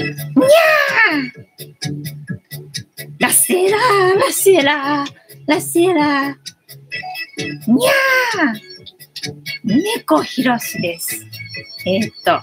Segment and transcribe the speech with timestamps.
[0.00, 0.16] にゃ
[3.18, 5.06] ラセラー、ラセラー、
[5.46, 7.70] ラセラー。
[7.70, 11.26] にゃー猫ひろしです。
[11.86, 12.40] えーっと、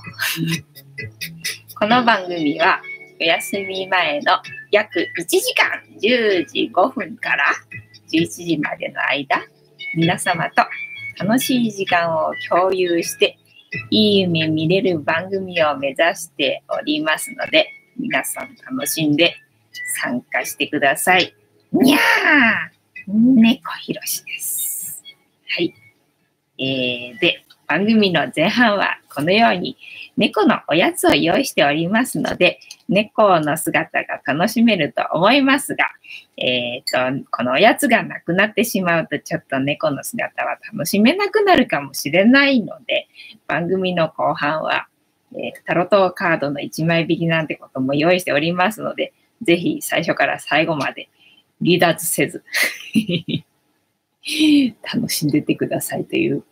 [1.80, 2.80] この番組は
[3.20, 4.34] お休み前の
[4.72, 7.46] 約1時間10時5分から
[8.14, 9.42] 11時までの間、
[9.96, 10.64] 皆様と
[11.18, 13.40] 楽しい時間を共有して、
[13.90, 17.68] いい夢見れる番組を目指しておりますので、
[17.98, 19.36] 皆さん楽しんで
[20.02, 21.34] 参加してください。
[21.72, 22.02] にゃー
[23.14, 25.04] 猫ひろしです。
[25.50, 25.74] はい。
[26.60, 29.78] えー、で、番組の前半はこのように
[30.16, 35.86] 猫のおやつを用意しておりますので、猫の姿が楽しめると思いますが、
[36.38, 43.08] えー、と、このおやつがなくなってしまうと、ちょっと猫の姿は楽しめなくなるかもしれないので、
[43.48, 44.88] 番組の後半は、
[45.34, 51.10] えータロットカードの1枚引きなんてことも用意しておりますので、ぜひ最初から最後まで
[51.64, 52.44] 離脱せず、
[54.82, 56.44] 楽しんでてくださいという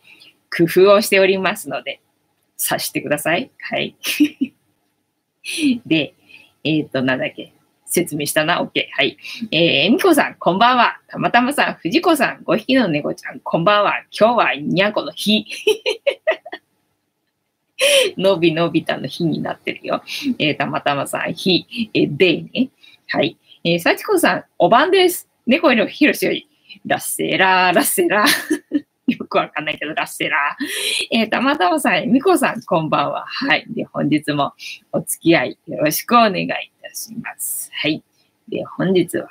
[0.50, 2.00] 工夫をしておりますので、
[2.56, 3.50] 察してください。
[3.60, 3.96] はい。
[5.86, 6.14] で、
[6.64, 7.52] えっ、と、なんだっけ？
[7.86, 8.86] 説明したな？OK。
[8.92, 9.16] はい。
[9.52, 11.00] えー、みこさん、こんばんは。
[11.06, 14.02] たまたまさん、藤子さん、5匹の猫ちゃん、こんばんは。
[14.18, 15.46] 今日はにゃんこの日。
[18.18, 20.02] のびのびたの日になってるよ。
[20.38, 22.68] えー、たまたまさん、日、えー、でね。
[23.08, 23.36] はい。
[23.64, 25.28] えー、さちこさん、おばんです。
[25.46, 26.48] 猫色ひろしより、
[26.84, 28.26] ラッセラー、ラッセラー。
[29.26, 31.18] よくわかんないけど、ラッセラー。
[31.18, 33.24] えー、たまたまさん、みこさん、こんばんは。
[33.26, 33.66] はい。
[33.68, 34.52] で、本日も
[34.92, 36.48] お付き合いよろしくお願いい
[36.80, 37.68] たします。
[37.74, 38.04] はい。
[38.48, 39.28] で、本日は、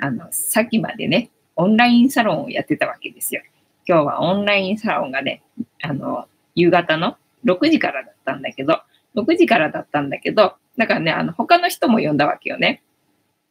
[0.00, 3.42] あの、さっきまでね、オンラインサロンをやってたわけですよ。
[3.86, 5.44] 今日はオンラインサロンがね、
[5.82, 8.80] あの、夕方の6時からだったんだけど、
[9.14, 12.82] 6時からだったんだけど、だからね、あの、他の人も呼んだわけよね。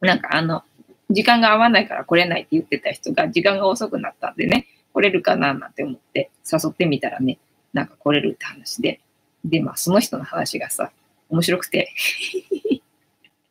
[0.02, 0.64] なんかあの、
[1.08, 7.38] 時間が合わないから来れないって言ってた人が時間が遅くなったんでね、来れるかななんて思って誘ってみたらね、
[7.72, 9.00] なんか来れるって話で。
[9.44, 10.90] で、まあその人の話がさ、
[11.28, 11.92] 面白くて、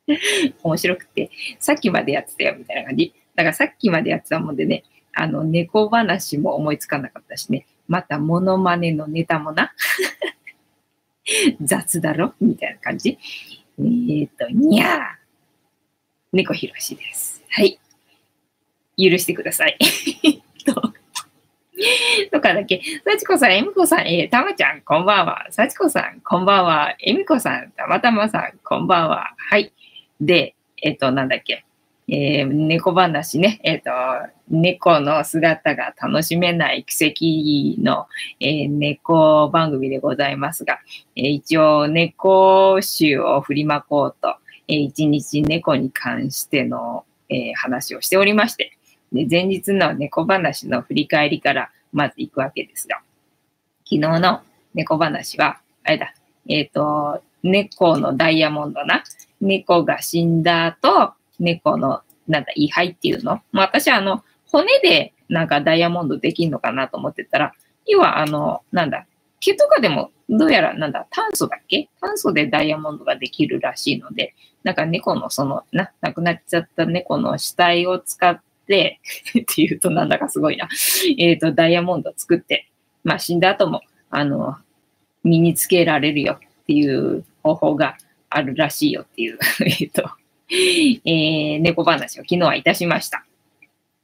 [0.62, 3.14] 面白くて、さっきまでやってたよみたいな感じ。
[3.34, 9.72] だからさっきまでやってたもんでね、あの、猫話も思いつかなかったしね、またモノマネのネタもな、
[11.60, 13.18] 雑だろみたいな感じ。
[13.78, 15.00] えっ、と、にゃー。
[16.32, 17.42] 猫ひろしです。
[17.48, 17.78] はい。
[18.98, 19.78] 許してください。
[20.66, 20.92] と
[22.32, 25.46] とかだけ、さちこさん、えみこさん、えー、たまちゃん、こんばんは。
[25.50, 26.94] さちこさん、こんばんは。
[27.00, 29.34] えみこさん、たまたまさん、こんばんは。
[29.36, 29.72] はい。
[30.20, 31.64] で、えっ、と、なんだっけ。
[32.08, 33.60] えー猫話ね。
[33.62, 33.90] えっ、と、
[34.48, 38.06] 猫の姿が楽しめない奇跡の、
[38.40, 40.80] えー猫番組でございますが、
[41.16, 44.36] えー一応猫集を振りまこうと、
[44.68, 48.77] えー一日猫に関しての、えー話をしておりまして、
[49.12, 52.96] で前日の猫話の振り返りからまず行くわけですが、
[53.84, 54.42] 昨日の
[54.74, 56.14] 猫話は、あれだ、
[56.48, 59.02] えっ、と、猫のダイヤモンドな、
[59.40, 63.40] 猫が死んだ後、猫の、なんだ、位牌っていうの？
[63.52, 67.54] まあ、私はあの、骨でなんかダイヤモンドできるのかなと思ってたら、
[67.86, 69.06] 要はあの、なんだ、
[69.40, 71.88] 毛とかでも、どうやらなんだ、炭素だっけ？
[72.00, 78.42] 炭素でダイヤモンドができるらしいので、なんか猫のその、な、亡くなっちゃった猫の死体を使って、
[79.40, 80.68] っていうとなんだかすごいな。
[81.18, 82.68] えっ、と、ダイヤモンド作って、
[83.04, 84.56] まあ死んだ後も、あの、
[85.24, 87.96] 身につけられるよっていう方法が
[88.30, 89.38] あるらしいよっていう、
[89.80, 90.10] えっと、
[90.50, 93.24] えー猫話を昨日はいたしました。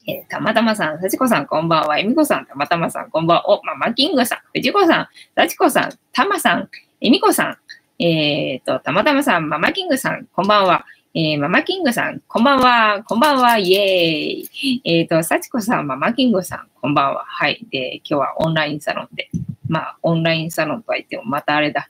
[0.07, 1.99] えーたまたまさん、さちこさん、こんばんは。
[1.99, 3.51] えみこさん、たまたまさん、こんばんは。
[3.51, 6.69] お、ママキングさん、藤子さん、さちこさん、たまさん、
[7.01, 7.59] えみこさ
[7.99, 10.85] ん、えっ、と、たまたまさん、ママキングさん、こんばんは。
[11.17, 13.05] えーママキングさん、こんばんは。
[13.05, 13.57] こんばんは。
[13.57, 14.81] イエーイ。
[14.83, 17.25] えっ、と、さちこさん、ママキングさん、こんばんは。
[17.25, 17.65] はい。
[17.71, 19.31] で、今日はオンラインサロンで。
[19.69, 21.89] まあ、オンラインサロンとは言っても、またあれだ。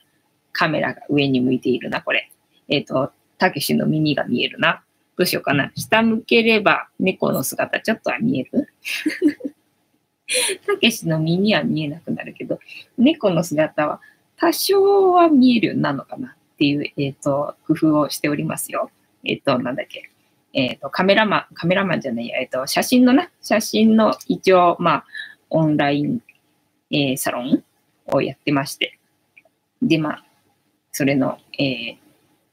[0.51, 2.29] カメラが上に向いているな、これ。
[2.69, 4.83] えっ、と、たけしの耳が見えるな。
[5.17, 5.71] どうしようかな。
[5.75, 8.69] 下向ければ猫の姿ちょっとは見える？
[10.67, 12.59] たけしの耳は見えなくなるけど、
[12.99, 14.01] 猫の姿は
[14.37, 18.91] 多少は見えるようになるのかなっていう、えっ、と、工夫をしておりますよ。
[19.25, 20.09] えっ、と、なんだっけ。
[20.53, 25.05] えっ、と、カメラマン、カメラマンじゃないや、えっ、と、写真のな、写真の一応、まあ、
[25.49, 26.21] オンライン、
[26.91, 27.63] えーサロン
[28.07, 28.97] をやってまして。
[29.81, 30.25] で、まあ、
[30.91, 31.97] それの、えー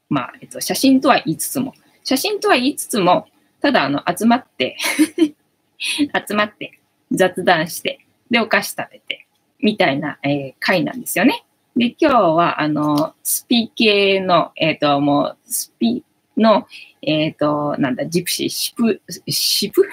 [0.09, 1.73] まあ、えっ、と、写真とは言いつつも、
[2.03, 3.27] 写真とは言いつつも、
[3.61, 4.77] ただ、あの、集まって、
[6.27, 6.79] 集まって、
[7.11, 7.99] 雑談して、
[8.29, 9.27] で、お菓子食べて、
[9.59, 11.45] みたいな、えー会なんですよね。
[11.75, 16.03] で、今日は、あの、スピ系の、えっ、ー、と、もう、スピ
[16.37, 16.67] の、
[17.01, 19.83] えっ、ー、と、なんだ、ジプシー、シプ、シプ？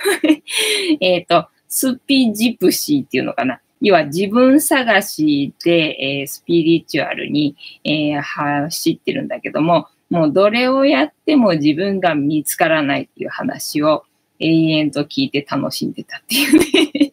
[1.01, 3.61] えっと、スピジプシーっていうのかな。
[3.81, 14.05] 要は自分探しで、えー、スピリチュアルに、えー、走ってるんだけども、もうどれをやっても自分が見つからないっていう話を
[14.39, 17.13] 永遠と聞いて楽しんでたっていうね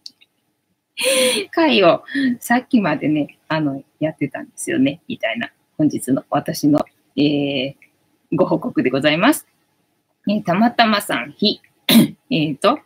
[1.51, 2.03] 回を
[2.39, 6.83] さっきまでね、あの、やってたんですよね、みたいな本日の私の、
[7.15, 7.75] えー、
[8.33, 9.47] ご報告でございます。
[10.29, 11.61] えー、たまたまさん、ひ、
[12.29, 12.79] えっと、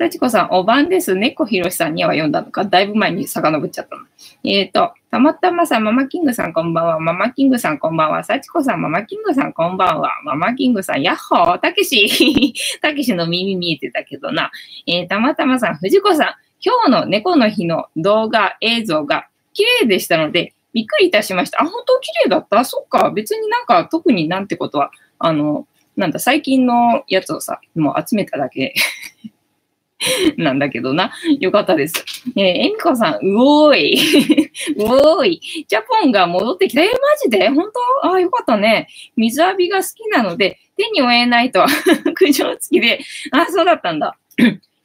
[0.00, 1.14] 幸子さん、おばんです。
[1.14, 2.64] 猫ひろしさんには読んだのか？
[2.64, 4.02] だいぶ前に遡っちゃったの。
[4.44, 7.00] えっ、ー、と、たまたまさん、ママキングさんこんばんは。
[7.00, 8.24] ママキングさんこんばんは。
[8.24, 10.10] 幸子さん、ママキングさんこんばんは。
[10.24, 12.54] ママキングさん、やっほー、たけし。
[12.80, 14.50] たけしの耳見えてたけどな。
[14.86, 16.34] えー、たまたまさん、藤子さん、
[16.64, 21.62] 今日の猫の日の動画、映像が綺麗でしたので、びっくりいたしました。
[21.62, 22.64] あ、本当綺麗だった？
[22.64, 23.10] そっか。
[23.10, 28.74] 別になんか特になんてことは、あの、なんだ、最近のやつをさ、もう集めただけ
[30.38, 31.12] なんだけどな。
[31.40, 32.04] よかったです。
[32.36, 33.34] えー、えみこさん、う
[33.66, 34.48] おーい。
[34.78, 34.84] う
[35.18, 35.40] おーい。
[35.68, 36.82] ジャポンが戻ってきた。
[36.82, 37.48] えー、マジで？
[37.50, 37.70] 本
[38.02, 38.14] 当？
[38.14, 38.88] あ、よかったね。
[39.16, 41.66] 水浴びが好きなので、手に負えないと、
[42.14, 43.00] 苦情付きで。
[43.32, 44.16] あ、そうだったんだ。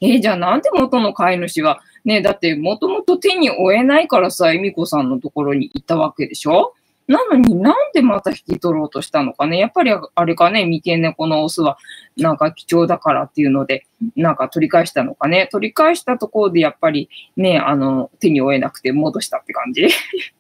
[0.01, 6.73] えー、じゃあなんで元の飼い主は、ね、だってもともと手に負えないからさ、えみこさんのところに行ったわけでしょ？
[7.07, 9.57] なのになんでまた引き取ろうとしたのかね？
[9.59, 11.77] やっぱりあれかね、三毛猫のオスは
[12.17, 13.85] なんか貴重だからっていうので、
[14.15, 15.47] なんか取り返したのかね？
[15.51, 19.87] 取り返したところでやっぱりね、あの、手に負えなくて戻したって感じ？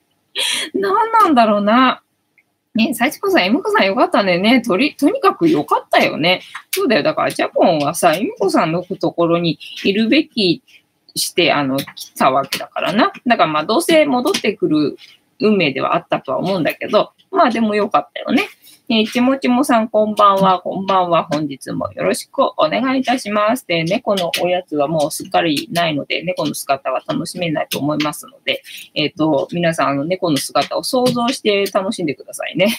[0.73, 2.01] 何なんだろうな？
[2.73, 4.37] ね、幸子さん、エムコさんよかったね。
[4.37, 6.41] ね、とり、とにかくよかったよね。
[6.71, 7.03] そうだよ。
[7.03, 10.61] だから、ジャポンはさ、エムコさんのところにいるべき
[11.15, 13.11] して、あの、来たわけだからな。
[13.25, 14.97] だから、まあ、どうせ戻ってくる
[15.39, 18.47] 運命ではあったとは思うんだけど、まあでもよかったよね。
[18.87, 21.23] えー、ちもちもさん、こんばんは、こんばんは。
[21.23, 23.65] 本日もよろしくお願いいたします。
[23.65, 28.61] で、猫のおやつはもうすっかりないので、猫の姿は楽しめないと思いますので、
[28.93, 32.77] えっ、ー、と、皆さん、あの、猫の姿を想像して楽しんでくださいね。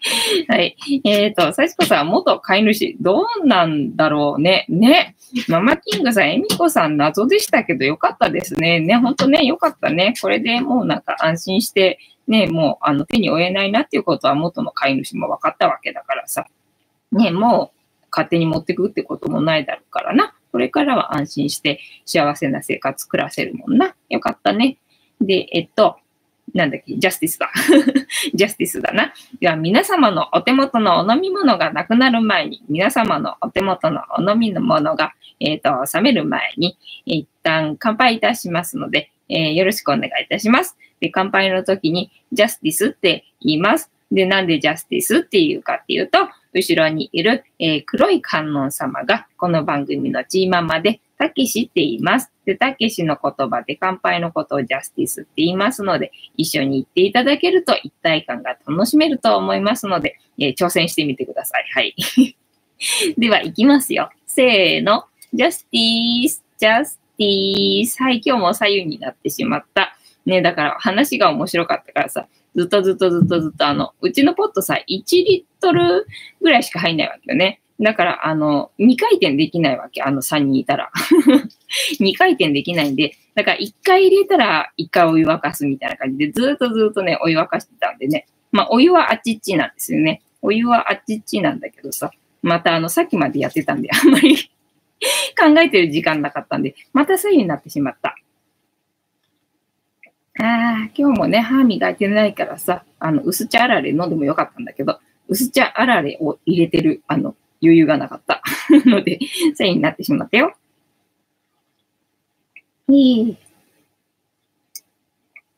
[0.48, 0.76] はい。
[1.04, 4.64] えっ、ー、と、幸子さん、元飼い主、どうなんだろうね。
[4.68, 5.14] ね。
[5.48, 8.80] ママキングさん、エミコさん、謎でしたけど、よかったですね。
[8.80, 10.14] ね、ほんとね、よかったね。
[10.20, 16.46] これでもうなんか安心して、ね、もう、あの、手に負えないなっていうことは元の飼い主も分かったわけだからさ。
[17.12, 20.34] ね、もう、勝手に持ってくってこともないだろうからな。
[20.50, 23.94] これからは安心して幸せな生活暮らせるもんな。
[24.08, 24.78] よかったね。
[25.20, 25.98] で、えっと、
[26.54, 27.50] なんだっけ、ジャスティスだ。
[28.34, 29.12] ジャスティスだな。
[29.40, 40.76] では、皆様のお手元のお飲み物がなくなる前に、皆様のお手元のお飲みのものが、えっ、ー、と、冷める前に、一旦乾杯いたしますので、えー、よろしくお願いいたします。
[41.00, 43.90] で、乾杯の時に、ジャスティスって言います。
[44.10, 46.18] で、なんでジャスティスっていうかっていうと、
[46.52, 52.32] 後ろにいる、えー、黒い観音様が、この番組のチーママで、たけしって言います。
[52.44, 61.66] で、たけしの言葉で乾杯のことをジャスティスって言いますので、一緒に言っていただけると一体感が楽しめると思いますので、えー、挑戦してみてください。
[61.72, 61.94] はい。
[63.18, 64.10] では、いきますよ。
[64.26, 65.04] せーの。
[65.32, 68.02] ジャスティース、ジャスティース。
[68.02, 69.94] はい、今日も左右になってしまった。
[70.26, 74.84] ね、だから話が面白かったからさ、ずっとずっとずっとずっとあの、うちのポットさ、1
[75.24, 76.06] リットル
[76.40, 77.60] ぐらいしか入んないわけよね。
[77.80, 80.02] だから、あの、2回転できないわけ。
[80.02, 80.90] あの3人いたら。
[81.98, 88.26] 2回転できないんで、だから1回入れたら1回お湯沸かすみたいな感じで、ずっとずっとね、お湯沸かしてたんでね。
[88.52, 90.22] まあ、お湯はあっちっちなんですよね。
[90.42, 92.10] お湯はあっちっちなんだけどさ、
[92.42, 94.36] またあの、さっきまでやってたんで、あんまり
[95.38, 98.16] 考えてる時間なかったんで、また左右になってしまった。
[100.42, 108.42] ああ、今日もね、歯磨いてないからさ、あの、薄茶あられ飲んでもよかったんだけど、薄茶あられを入れてる、あの、余裕がなかった。
[108.88, 109.18] ので、
[109.54, 110.54] 繊維になってしまったよ。
[112.88, 113.36] えー、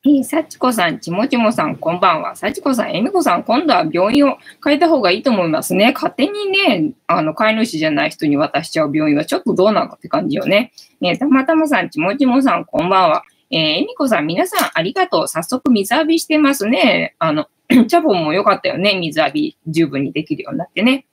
[0.05, 2.35] えー、幸子さん、ちもちもさん、こんばんは。
[2.35, 5.93] 幸子さん、えみこさん、今度は病院を変えた方がいいと思いますね。
[5.95, 10.73] 勝手にね、あの、飼い主じゃない人に渡しちゃう病院はちょっとどうなのって感じよね。
[11.01, 13.23] ねたまたまさん、ちもちもさん、こんばんは。
[13.53, 15.29] えー、えみこさん、皆さんありがとう。
[15.29, 17.15] 早速水浴びしてますね。
[17.19, 18.99] あの、 チャボも良かったよね。
[18.99, 21.07] 水浴び十分にできるようになってね。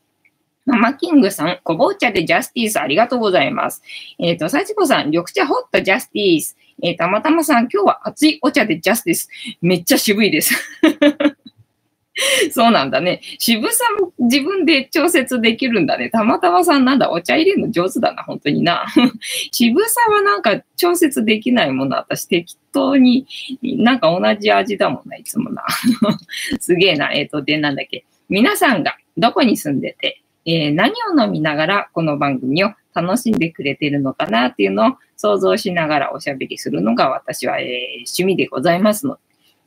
[0.66, 3.82] ママキングさん、こぼう茶でジャスティースありがとうございます。
[4.20, 6.58] えっ、ー、と、幸子さん、緑茶ホットジャスティース。
[6.82, 9.28] えー、たまたまさん、今日は熱いお茶でジャスティス。
[9.62, 10.54] めっちゃ渋いです。
[12.52, 13.22] そうなんだね。
[13.38, 16.10] 渋さも自分で調節できるんだね。
[16.10, 18.86] たまたまさんなんだ、お茶入れるの上手だな、本当にな。
[19.52, 23.26] 渋さはなんか調節できないもの、私適当に、
[23.62, 25.64] なんか同じ味だもんな、いつもな。
[26.60, 27.12] すげえな。
[27.14, 28.06] えっ、ー、と、で、なんだっけ。
[28.30, 37.68] 皆さんがどこに住んでて、えー、何を飲みながらこの番組を楽しんでくれてるのかなっていうのを想像しながらおしゃべりするのが私は、えー、
[38.00, 39.22] 趣味でございますので、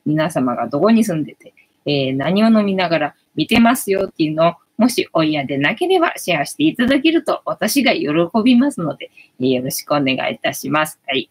[0.06, 1.54] 皆様がどこに住んでて、
[1.86, 8.08] えー、何を飲みながら見てますよっていうのを、もしお嫌でなければシェアしていただけると私が喜
[8.44, 9.10] びますので、
[9.40, 11.00] えー、よろしくお願いいたします。
[11.06, 11.30] はい。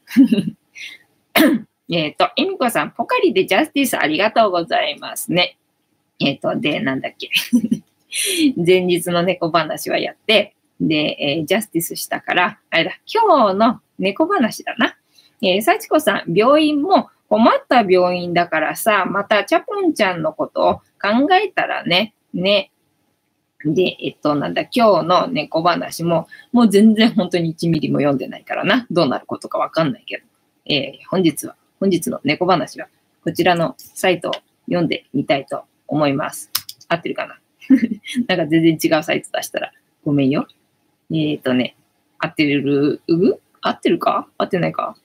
[1.93, 5.57] えっと、えみこさん、ポカリでジャスティスありがとうございますね。
[6.19, 7.29] えっ、ー、と、で、なんだっけ。
[8.55, 14.95] 前日の猫話はやって、で、えー、ジャスティスしたから、あれだ、今日の猫話だな。
[15.41, 22.73] えー、幸子さん、病院も困った病院だからさ、またチャポンちゃんのことを考えたらね、ね。
[23.63, 28.85] で、えっと、なんだ、今日の猫話も、もう全然本当に1ミリも読んでないからな。
[28.91, 30.25] どうなることかわかんないけど。
[30.65, 32.89] えー、本日は、本日の猫話は、
[33.23, 34.33] こちらのサイトを
[34.65, 36.51] 読んでみたいと思います。
[36.89, 37.39] 合ってるかな？
[38.27, 39.71] なんか全然違うサイト出したら
[40.03, 40.47] ごめんよ。
[41.09, 41.77] えっ、ー、とね、
[42.19, 44.27] 合ってる、う合ってるか？
[44.37, 44.97] 合ってないか？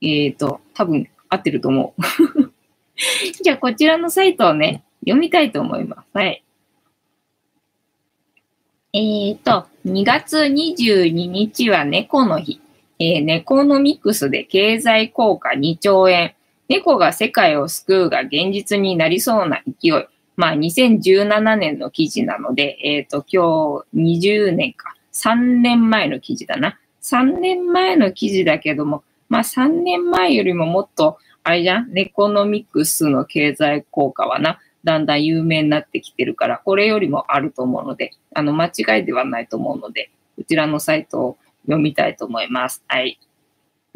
[0.00, 2.02] えっ、ー、と、多分合ってると思う。
[3.42, 6.06] じゃあ、こちらのサイトをね、読みたいと思います。
[6.12, 6.42] はい。
[8.92, 12.60] えっ、ー、と、2月22日は猫の日。
[12.98, 16.34] えー、ネコノミクスで経済効果2兆円。
[16.68, 19.92] 猫が世界を救うが現実になりそうな勢い。
[20.36, 24.94] まあ、2017年の記事なので、えっ、ー、と、今日20年か。
[25.12, 26.78] 3年前の記事だな。
[27.02, 42.84] 3年前の記事だけども、まあ3年前よりももっと、あれじゃん、ネコノミクスの経済効果はな、だんだん有名になってきてるから、これよりもあると思うので、あの、間違いではないと思うので、こちらのサイトを読みたいと思います。
[42.86, 43.18] はい。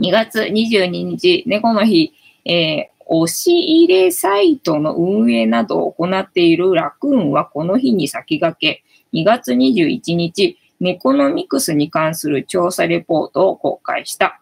[0.00, 2.12] 2月22日、猫の日、
[2.44, 14.39] えー、押し入れサイトの運営などを行っているラクーンはこの日に先駆け、2月21日、ネコノミクスに関する調査レポートを公開した。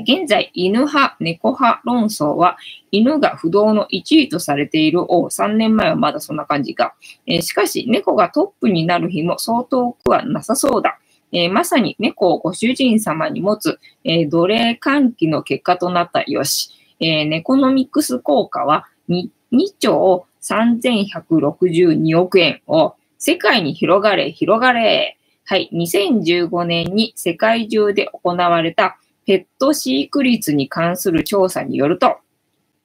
[0.00, 2.56] 現在、犬派、猫派論争は、
[2.90, 6.94] 犬が不動の1位とされているを、3年前はまだそんな感じか。
[7.26, 10.98] えしかし、猫がトップになる日も相当くはなさそうだ。
[11.32, 16.70] えまさに猫をご主人様に持つ、え奴隷喚起の結果となったよし。
[17.00, 25.16] えネコノミクス効果は 2, 2兆3162億円を世界に広がれ、広がれ。
[25.44, 32.16] はい、2015年に世界中で行われたペット飼育率に関する調査によると、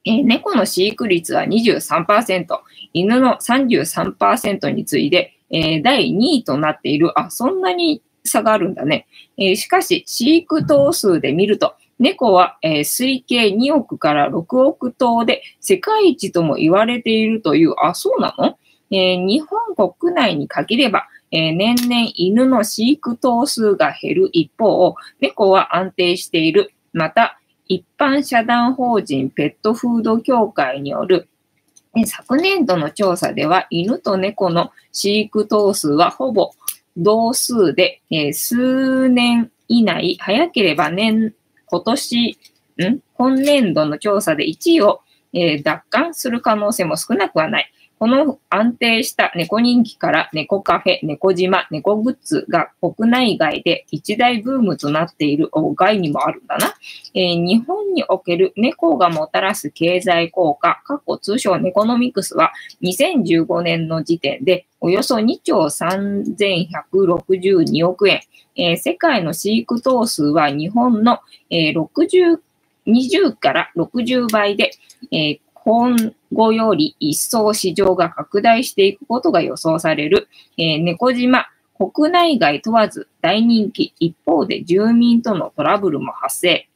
[0.04, 2.46] えー、猫の飼育率は23%、
[2.92, 7.18] 犬の33%に次いで、えー、第2位となっている。
[7.18, 9.06] あ、そんなに差があるんだね。
[9.36, 18.56] えー、しかし、飼育頭数で見ると、猫は、えー、推計2億から6億頭で世界一とも言われているという、あ、そうなの、
[18.90, 26.72] えー、日本国内に限れば、えー、年々犬の飼育頭数が減る一方、猫は安定している。
[26.92, 31.28] また、一般社団法人ペットフード協会による
[32.06, 36.52] 昨年度の調査では犬と猫の飼育頭数はほぼ
[36.96, 41.34] 同数で、えー、数年以内、早ければ年、
[41.66, 42.38] 今年、
[42.78, 43.00] ん？
[43.14, 45.00] 今年度の調査で1位を、
[45.32, 47.72] えー、奪還する可能性も少なくはない。
[47.98, 56.74] この安定した猫人気から猫カフェ、猫島、猫グッズが国内外で一大ブームとなっている外にもあるんだな。
[57.14, 62.52] えー、日本における猫がもたらす経済効果、過去通称ネコノミクスは
[62.82, 68.20] 2015年の時点でおよそ2兆3162億円。
[68.54, 71.18] えー、世界の飼育頭数は日本の、
[71.50, 72.38] えー、60
[72.88, 74.70] 20から60倍で、
[75.12, 75.96] えー、今
[76.32, 81.46] 後より一層市場が拡大していくことが予想される、えー、猫島、
[81.78, 86.68] 国内外問わず大人気、一方で住民とのトラブルも発生。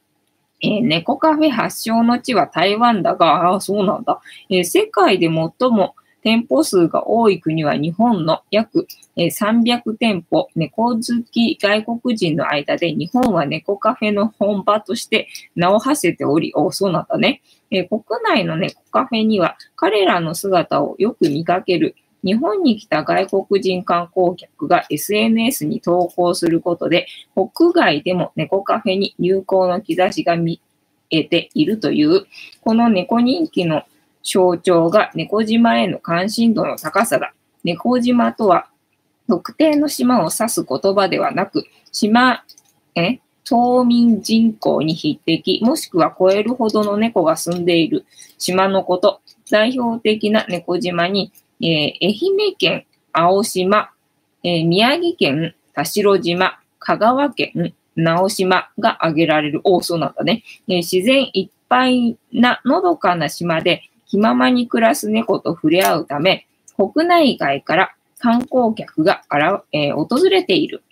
[0.61, 8.87] えー、猫カフェ発祥の地は台湾だが、ああ、そうなんだ、えー、世界で最も店舗数が多い国は日本の約
[9.17, 17.41] 300店舗、猫好き外国人の間で日本は猫カフェの本場として名を馳せており、おそうなんだね。
[17.69, 30.61] え国内の猫カフェには彼らの姿をよく見かける日本に来た外国人観光客が SNS に投稿することで、国外でも猫カフェに流行の兆しが見
[31.09, 32.25] えているという、
[32.61, 33.83] この猫人気の
[34.23, 37.33] 象徴が猫島への関心度の高さだ。
[37.63, 38.67] 猫島とは
[39.27, 42.43] 特定の島を指す言葉ではなく、島、
[42.95, 48.05] え島民人口に匹敵、もしくは超えるほどの猫が住んでいる
[48.37, 49.21] 島のこと。
[49.51, 51.67] 代表的な猫島に、えー、
[52.01, 53.91] 愛媛県青島、
[54.43, 59.61] えー、宮城県田代島、香川県直島が挙げられる。
[59.63, 63.83] おそうなんだね、えー、自然いっぱいなのどかな島で
[64.13, 66.45] 気ままに暮らす猫と触れ合うため、
[66.77, 70.83] 国内外から観光客があら、えー、訪れている。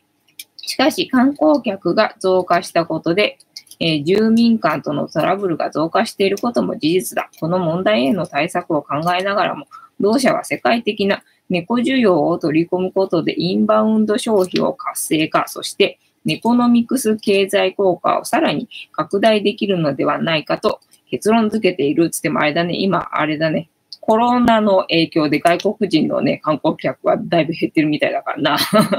[0.57, 3.37] しかし、観光客が増加したことで、
[3.79, 7.29] えー、住民間とのトラブルが増加していることも事実だ。
[7.39, 9.67] この問題への対策を考えながらも、
[9.99, 20.79] 同社は世界的な猫需要を取り込むことでインバウンド消費を活性化、そしてネコノミクス経済効果をさらに拡大できるのではないかと
[21.11, 28.57] 結論付けているつってもあれだね、今あれだね、コロナの影響で外国人のね、観光客はだいぶ減ってるみたいだからな。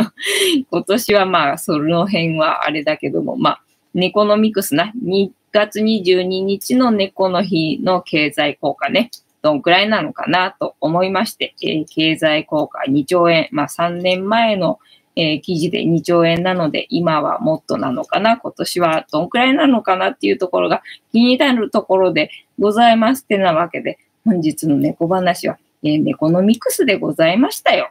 [0.70, 3.62] 今年はまあ、その辺はあれだけども、まあ、
[3.94, 9.10] ネコノミクスな、2月22日の猫の日の経済効果ね、
[9.42, 14.78] どんくらいなのかなと思いまして、えー、経済効果2兆円、まあ3年前の、
[15.16, 27.90] えー、記事で2兆円なので、今はもっとなのかな、今年はどんくらいなのかなっていうところが気になるところでございますってなわけで、本日の猫話は、えー、ネコノミクスでございましたよ。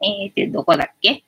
[0.00, 1.22] えー、で、どこだっけ？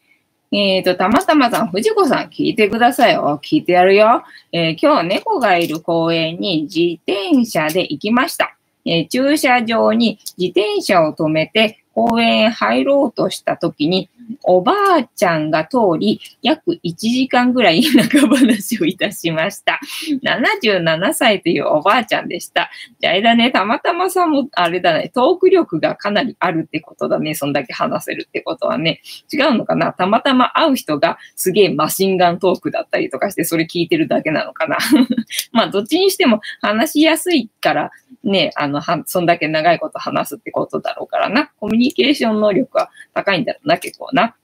[0.51, 3.39] えっ、ー、と、たまたまさん、藤子さん、聞いてくださいよ。
[3.45, 4.23] 聞いてやるよ。
[4.51, 8.57] えー、今日、猫がいる公園に自転車で行きました。
[8.87, 14.09] えー、駐車場に自転車を止めて公園へ入ろうとした時に、
[14.45, 19.81] おばあちゃんが通り、約1時間ぐらい田舎話をいたしました。
[20.23, 22.71] 77歳というおばあちゃんでした。
[23.01, 27.35] じゃあ、あれだね、たまたまさんも、あれだね、トーク力がかなりあるってことだね。
[27.35, 29.01] そんだけ話せるってことはね。
[29.33, 29.93] 違うのかな？
[29.93, 34.79] たまたま会う人がすげえマシンガントークだったりとかして、それ聞いてるだけなのかな？
[35.53, 37.91] まあ、どっちにしても話しやすいから、
[38.25, 41.53] ね、あの、は、そんだけ長いこと話すってことだろうからな。
[41.59, 44.37] コミュニケーション能力は高いんだろうな、結構な。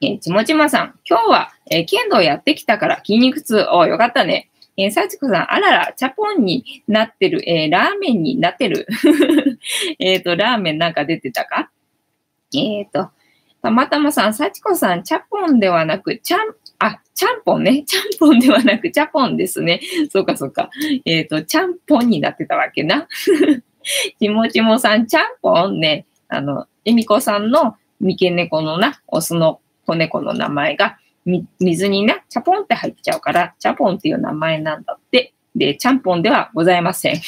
[0.00, 3.66] えー、ちもちまさん、今日は、えー、剣道やってきたから筋肉痛。
[3.70, 4.50] およかったね。
[4.76, 8.86] えー、さちこさん、あらら、チャポンになってる、えー、ラーメンになってる。
[10.00, 11.70] えっと、ラーメンなんか出てたか？
[12.54, 13.10] えっ、ー、と、
[13.62, 16.40] たまたまさん、さちこさん、チャポンではなく、チャン、
[16.78, 17.84] あ、ちゃんぽんね。
[17.86, 19.80] ちゃんぽんではなく、ちゃぽんですね。
[20.10, 20.70] そうか、そうか。
[21.04, 23.08] えっ、ー、と、ちゃんぽんになってたわけな。
[24.18, 26.06] ちもちもさん、ちゃんぽんね。
[26.28, 30.98] あの、えみこさんの三毛猫のな、オスの子猫の名前が、
[31.60, 35.34] 水にな、ちゃぽんって入っちゃうから、ちゃぽんっていう名前なんだって。
[35.54, 37.20] で、ちゃんぽんではございません。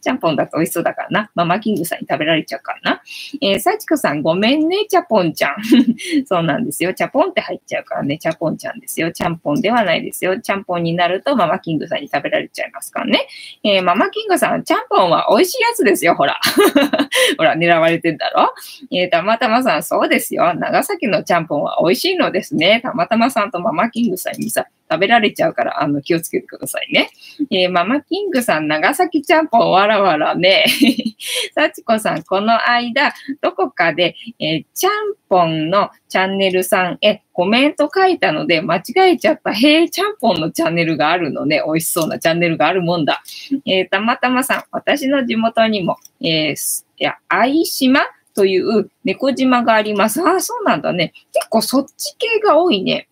[0.00, 1.30] ちゃんぽんだと美味しそうだからな。
[1.34, 3.02] ママキングさんに食べられちゃうからな。
[3.40, 5.54] えー、さちこさんごめんね、チャポンちゃん。
[6.26, 6.92] そうなんですよ。
[6.94, 9.12] チャポンって入っちゃうからね、チャポンちゃんですよ。
[9.12, 10.40] ちゃんぽんではないですよ。
[10.40, 13.26] ちゃんぽんになるとママキングさんに食べられちゃいますからね。
[13.62, 16.40] えー、ママキングさん、ちゃんぽんは美味しいやつですよ、ほら。
[17.38, 18.52] ほら、狙われてんだろ
[18.90, 20.52] えー、たまたまさん、そうですよ。
[20.54, 22.80] 長崎のちゃんぽんは美味しいのですね。
[22.82, 27.10] たまたまさんとママキングさんにさ、食べられちゃうから、あの、気をつけてくださいね。
[27.50, 30.64] えー、ママキングさん、長崎ちゃんぽんわらわらね。
[31.54, 34.92] 幸子さん、この間、どこかで、えー、ちゃん
[35.28, 39.52] ぽんのチャンネルさんへコメント書いたので、間違えちゃった。
[39.52, 41.60] へえ、ちゃんぽんのチャンネルがあるのね。
[41.66, 43.22] 美味しそうなチャンネルがあるもんだ。
[43.66, 50.20] えー、たまたまさん、私の地元にも、えー、いや、愛島という猫島があります。
[50.22, 51.12] ああ、そうなんだね。
[51.32, 53.08] 結構そっち系が多いね。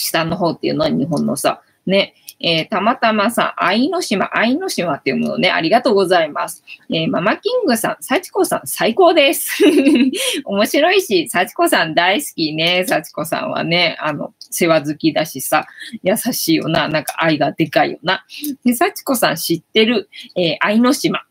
[0.00, 6.64] 下の方っていうのは日本のさ、ね、えー、たまたまさん、愛の島、愛の島っていうものね、ありがとうございます。
[6.88, 9.62] えー、ママキングさん、幸子さん、最高です。
[10.44, 12.84] 面白いし、幸子さん大好きね。
[12.86, 15.66] 幸子さんはね、あの、世話好きだしさ、
[16.02, 18.24] 優しいよな、なんか愛がでかいよな。
[18.64, 21.22] で、幸子さん知ってる、えー、愛の島。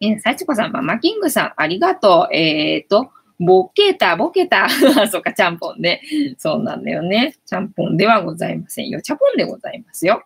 [0.00, 2.34] えー、幸子さん、ママキングさん、ありがとう。
[2.34, 4.68] えっ、ー、と、ボケた、ボケた。
[5.10, 6.02] そうか、ちゃんぽんね。
[6.38, 7.36] そうなんだよね。
[7.44, 9.02] ちゃんぽんではございませんよ。
[9.02, 10.24] ちゃぽんでございますよ。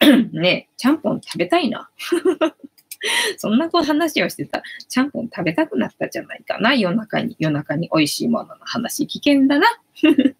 [0.32, 1.88] ねちゃんぽん食べたいな。
[3.36, 6.74] そんなこう話をしてたら、ちゃんぽん食べたくなったじゃないかな。
[6.74, 9.66] 夜中に、夜中に美味しいものの話、危険だな。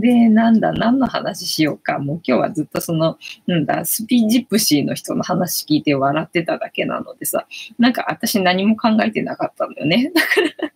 [0.00, 1.98] で、なんだ、何の話しようか。
[1.98, 7.46] もう今日はずっとその、なんだ、スピジプシーの人の話聞いて笑ってただけなのでさ、
[7.78, 10.12] なんか私何も考えてなかったんだよね。
[10.14, 10.26] だか
[10.62, 10.72] ら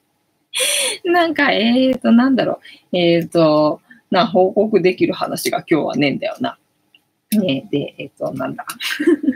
[1.05, 2.61] なんか、えーと、なんだろ
[2.93, 2.97] う。
[2.97, 6.59] えーと、な、報告できる話が今日はねえんだよな。
[7.33, 8.67] ねで、えっ、ー、と、なんだ。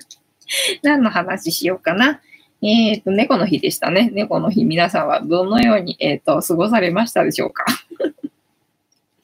[0.83, 2.21] 何の話しようかな。
[2.63, 4.11] えっ、と、猫の日でしたね。
[4.13, 7.65] 猫の日、皆さんはどのように、えっ、と、過ごされましたでしょうか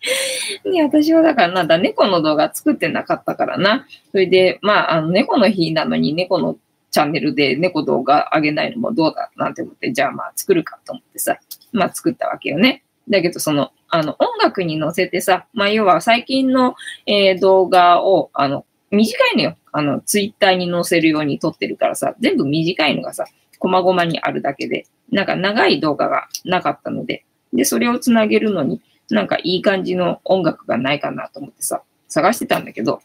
[0.64, 3.86] ね、私はだからなんだ、猫の動画作ってなかったからな。
[4.10, 6.56] それで、まあ、あの、猫の日なのに猫の
[6.92, 11.38] チャンネルで猫動画上げないのもどうだなんて思って、じゃあまあ作るかと思ってさ、
[11.72, 12.84] まあ作ったわけよね。
[13.08, 16.76] だけど、その、あの、音楽に乗せてさ、まあ要は最近の、
[17.06, 19.56] えー、動画を、あの、短いのよ。
[19.72, 23.24] あの、ツイッターに載せるように撮ってるからさ、全部短いのがさ、
[23.58, 27.24] 細々にあるだけで、なんか長い動画がなかったので、
[27.54, 33.00] で、それをつなげるのに、なんかいい感じの音楽がないかなと思ってさ、探してたんだけど、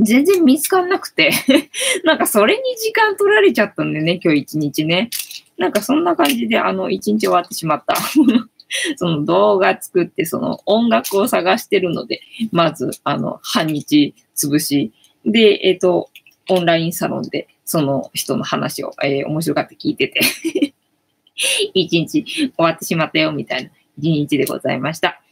[0.00, 1.30] 全然見つかんなくて
[2.04, 5.10] なんかそれに時間取られちゃったんだよね、今日一日ね。
[5.56, 7.94] なんかそんな感じで、あの、一日終わってしまった
[8.96, 14.92] その動画作って、その音楽を探してるので、まず、あの、半日潰し、
[15.24, 16.10] で、えっ、ー、と、
[16.50, 20.20] オンラインサロンで、その人の話を、えー、面白がって聞いてて
[21.72, 25.23] 一日終わってしまったよ、みたいな一日でございました。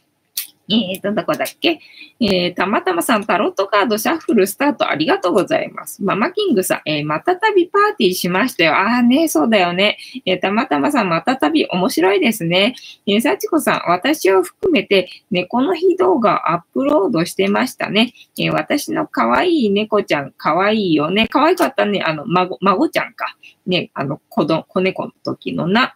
[0.69, 1.79] えっ、ー、と、どこだっけ？
[2.19, 6.01] えー、たまたまさん、タロットカードシャッフルスタートありがとうございます。
[6.01, 8.73] ママキングさん、えー、またたびパーティーしましたよ。
[8.73, 9.97] ああね、そうだよね。
[10.25, 12.75] えー、たまたまさん、またたび面白いですね。
[13.05, 18.13] えー、さちこさん、私を含めて猫の日動画アップロードしてましたね。
[18.37, 21.27] えー、私の可愛い猫ちゃん、可愛いよね。
[21.27, 22.01] 可愛かったね。
[22.01, 23.35] あの、孫、孫ちゃんか。
[23.67, 25.95] ね、あの、子供、子猫の時のな。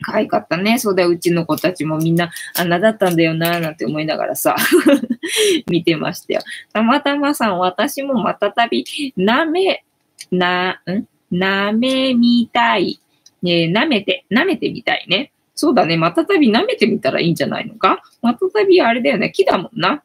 [0.00, 0.78] 可愛かったね。
[0.78, 1.08] そうだよ。
[1.10, 4.56] うちの子たちもみんなあんなだったんだよな、なんて思いながらさ、
[5.68, 6.40] 見てましたよ。
[6.72, 8.84] たまたまさん、私もまたたび、
[9.16, 9.84] なめ、
[10.30, 11.04] な、ん？
[11.30, 13.00] なめみたい。
[13.42, 15.32] ねえ舐めて、舐めてみたいね。
[15.54, 15.96] そうだね。
[15.96, 18.02] またたび舐めてみたらいいんじゃないのか？
[18.22, 19.30] またたびあれだよね。
[19.30, 20.02] 木だもんな。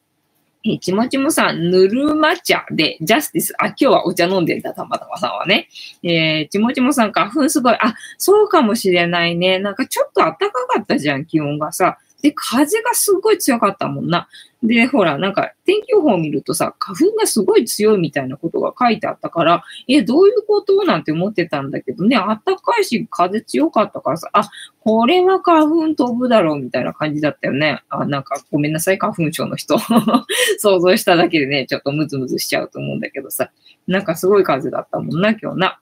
[0.67, 3.53] えちもちもさん、ぬるま茶で、ジャスティス。
[3.59, 5.69] あ、今日はお茶飲んでんだ、たまたまさんはね。
[6.01, 7.75] えー、ちもちもさん、花粉すごい。
[7.79, 9.59] あ、そうかもしれないね。
[9.59, 11.99] なんかちょっと暖かかったじゃん、気温がさ。
[12.25, 14.27] で、風がすごい強かったもんな。
[14.63, 27.83] で、ほら、なんか、天気予報を見るとさ、花粉がすごい強いみたいなことが書いてあったから、え、どういうことなんて思ってたんだけどね、あったかいし、風強かったからさ、あ、これは花粉飛ぶだろうみたいな感じだったよね。
[27.89, 29.77] あ、なんか、ごめんなさい、花粉症の人。
[30.57, 33.51] 想像しただけでね、ちょっとムズムズしちゃうと思うんだけどさ、
[33.85, 35.79] なんかすごい風だったもんな、今日な。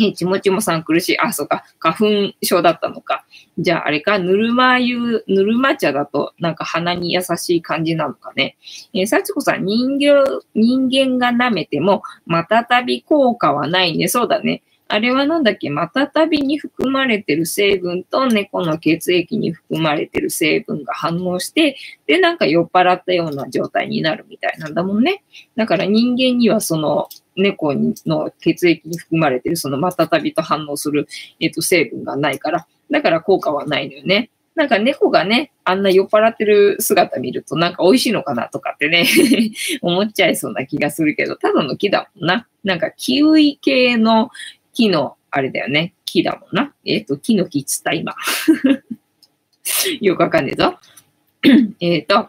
[0.00, 1.18] え、ちもちもさん苦しい。
[1.18, 1.64] あ、そうか。
[1.80, 1.96] 花
[2.30, 3.24] 粉症だったのか。
[3.58, 8.56] じゃあ、あれか、ぬるま湯、ぬるま茶だと、なんか鼻に優しい感じなのかね。
[8.94, 10.12] えー、幸子さん、人形、
[10.54, 14.06] 人間が舐めても、またたび効果はないね。
[14.06, 14.62] そうだね。
[14.90, 25.22] あれはなんだっけ、またたびに含まれてる成分と猫の血液に含まれてる成分が反応して、で、なんか酔っ払ったような状態になるみたいなんだもんね。
[25.56, 31.06] だから人間にはその猫の血液に含まれてるそのまたたびと反応する、
[31.38, 34.30] えっ、と、成分がないから、だから効果はないのよね。
[34.54, 39.06] なんか猫がね、あんな酔っ払ってる姿見るとなんか美味しいのかなとかってね
[39.82, 42.48] 思っちゃいそうな気がするけど、ただの木だもんな。
[42.64, 44.30] なんかキウイ系の
[44.78, 45.92] 木の、あれだよね。
[46.04, 46.72] 木だもんな。
[46.84, 48.14] えっ、ー、と、木の木っつった今。
[50.00, 50.78] よくわかんねえぞ。
[51.80, 52.28] えっと、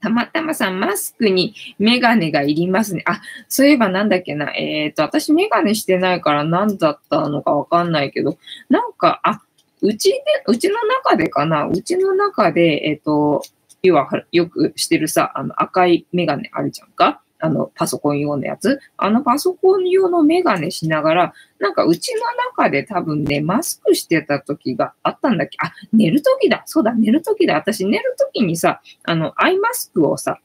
[0.00, 3.04] たまたまさん、マスクにメガネがいりますね。
[3.06, 4.52] あ、そういえばなんだっけな。
[4.56, 8.38] えっ、ー、と、私メガネしてないから何だったのかわかんないけど、
[8.68, 9.40] なんか、あ、
[9.80, 11.68] うちで、うちの中でかな。
[11.68, 13.44] うちの中で、えっ、ー、と、
[13.84, 17.22] 要はよくしてるさ、あの赤いメガネあるじゃんか。
[17.40, 18.80] あの、パソコン用のやつ。
[18.96, 22.20] あのパソコン用のメガネしながら、なんかうちの
[22.50, 25.56] 中で多分ね、マスクしてた時があったんだっけ？
[25.60, 26.62] あ、寝る時だ。
[26.66, 27.54] そうだ、寝る時だ。
[27.54, 30.40] 私寝る時にさ、あの、アイマスクをさ、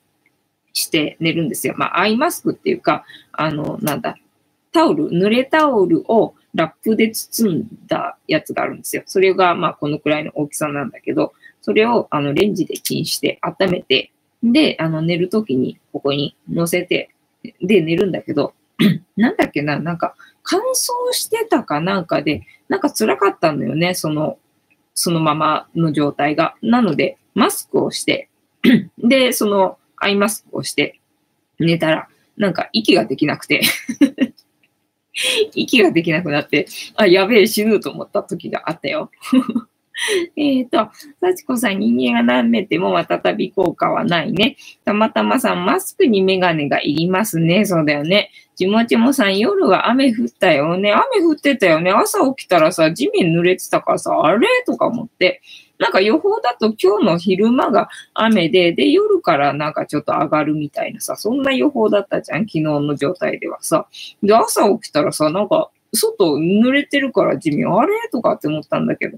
[0.75, 1.75] して寝るんですよ。
[1.77, 4.17] まあ、アイマスクっていうか、あの、なんだ、
[4.71, 9.03] タオル、濡れタオルをラップで包んだやつがあるんですよ。
[9.05, 14.11] それが、まあ、このくらいの大きさなんだけど、それを、あの、レンジでチンして温めて、
[14.43, 17.09] で、あの、寝るときにここに乗せて、
[17.61, 18.53] で、寝るんだけど、
[19.15, 24.37] なんだっけな、なんか、乾燥してたかなんかで、なんか辛かったのよね、その、
[24.93, 26.55] そのままの状態が。
[26.61, 28.29] なので、マスクをして、
[28.97, 30.99] で、その、アイマスクをして
[31.59, 33.61] 寝たら、なんか息ができなくて
[35.53, 39.11] 息ができなくなって、あ、やべえ、死ぬと思った時があったよ
[40.35, 40.89] えっと、
[41.21, 44.57] 幸子さん、人間が舐めても再び効果はないね。
[44.85, 47.65] たまたまさん、マスクにメガネがいりますね。
[47.65, 48.31] そうだよね。
[48.55, 50.91] ちもちもさん、夜は雨降ったよね。
[50.91, 51.91] 雨降ってたよね。
[51.91, 54.47] 朝起きたらさ、地面濡れてたからさ、あれ？
[54.65, 55.41] とか思って。
[55.79, 62.41] なんか予報だと今日の昼間が雨で、で、夜からなんかちょっと上がるみたいなさ、そんな予報だったじゃん。
[62.41, 63.87] 昨日の状態ではさ。
[64.21, 67.93] で、朝起きたらさ、なんか外濡れてるから地味、あれ？
[68.11, 69.17] とかって思ったんだけど。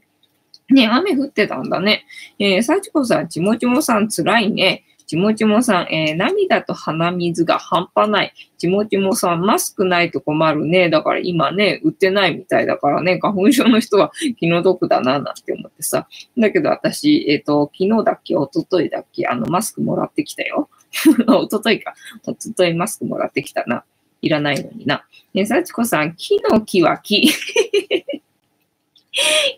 [0.69, 2.06] ね、雨降ってたんだね。
[2.39, 4.84] えー、幸子さん、ちもちもさん、辛いね。
[5.08, 8.34] ちもちもさん、えー、涙と鼻水が半端ない。
[8.58, 10.89] ちもちもさん、マスクないと困るね。
[10.89, 16.08] だから今ね、売ってないみたいだからね、花粉症の人は気の毒だな、なんて思ってさ。
[16.38, 20.69] だけど私、えっ、ー、と、昨日だっけ、一昨日だっけ、あの、マスクもらってきたよ。
[20.91, 21.93] 一昨日か。
[22.23, 23.84] 一昨日マスクもらってきたな。
[24.21, 25.06] いらないのにな。
[25.36, 27.30] ね、幸子さん、木の木は木。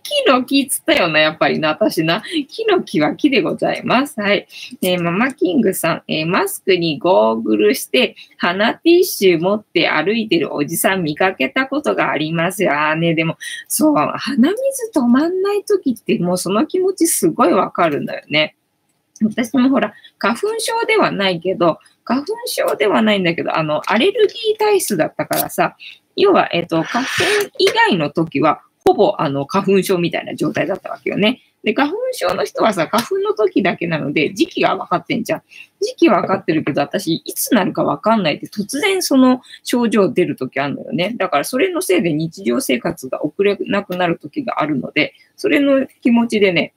[0.03, 2.21] 木の木つったよな、やっぱりな、私な。
[2.47, 4.19] 木の木は木でございます。
[4.21, 4.47] はい。
[4.81, 12.79] えー、ママキングさん、えー、マスクにゴーグルして、鼻ティッシュ持って歩いてるおじさん見かけたことがありますよ。
[12.79, 18.55] あね、でも、そう、鼻水止まんない時ってもうその気持ちすごいわかるんだよね。
[19.23, 25.75] 私もほら、花粉症ではないけど、花粉症ではないんだけど、あの、アレルギー体質だったからさ、
[26.15, 27.11] 要は、えっ、と、花粉
[27.59, 31.41] 以外の時は、ほぼあの花粉症みたいな状態だったわけよね。
[31.61, 35.41] で、花粉症の人はさ、花粉の時だけなので、時期が分かってんじゃん。
[35.81, 41.15] 時期分かってるけど、私、いつなるか分かんないって、突然その症状出る時あるのよね。
[41.17, 46.73] だから、それのせいで日常生活が遅れなくなる時があるので、それの気持ちでね、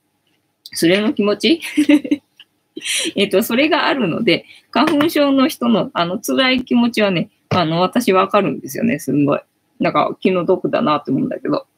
[0.72, 1.60] それの気持ち？
[3.14, 9.40] えっと、それがあるので、花粉症の人のあの辛い気持ちはね、あの、私わかるんですよね、すんごい。
[9.78, 11.68] なんか気の毒だなって思うんだけど。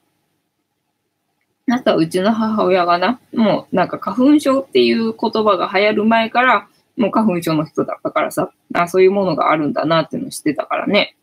[1.70, 11.16] あとはうちの母親がな、もうなんか花粉症っていう言葉が流行る前から、もう花粉症の人だったからさ、あそういうものがあるんだなっていうのを知ってたからね。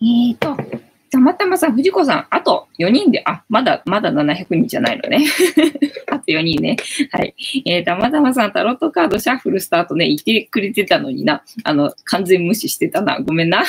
[0.00, 0.56] えーと、
[1.14, 5.24] たまたまさ、藤子さん、あと4人で、あ、まだ、まだ700人じゃないのね。
[6.10, 6.76] あと4人ね。
[7.12, 7.34] はい。
[7.64, 11.44] えー、たまたまさん、タロットカードシャッフルスタートね、言ってくれてたのにな。
[11.62, 13.20] あの、完全無視してたな。
[13.20, 13.62] ごめんな。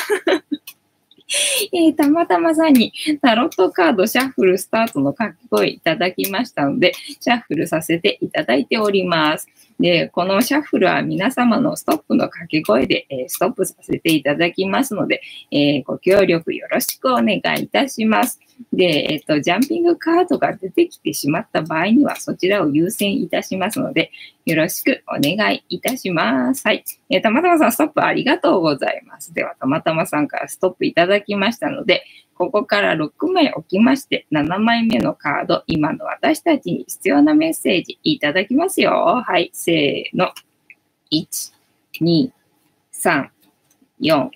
[1.74, 9.48] えー、たまたまさんにタロットカードシャッフルスタートの掛け声いただきましたので、シャッフルさせていただいております。
[9.80, 18.40] で、このシャッフルは皆様のストップの掛け声で、えー、ストップさせていただきますので、えー、ご協力よろしくお願いいたします。
[18.72, 24.12] で、えっ、と、ジャンピングカードが出てきてしまった場合には、そちらを優先いたしますので、
[24.46, 26.68] よろしくお願いいたします。
[26.68, 26.84] はい。
[27.10, 29.34] えー、たまたまさん、ストップありがとうございます。
[29.34, 32.04] では、たまたまさんからストップいただきましたので、
[32.36, 39.24] ここから6枚置きまして、7枚目のカード、今の私たちに必要なメッセージいただきますよ。
[39.26, 40.32] はい、せーの。
[41.12, 41.54] 1、
[42.02, 42.32] 2、
[42.94, 43.30] 3、
[44.02, 44.30] 4、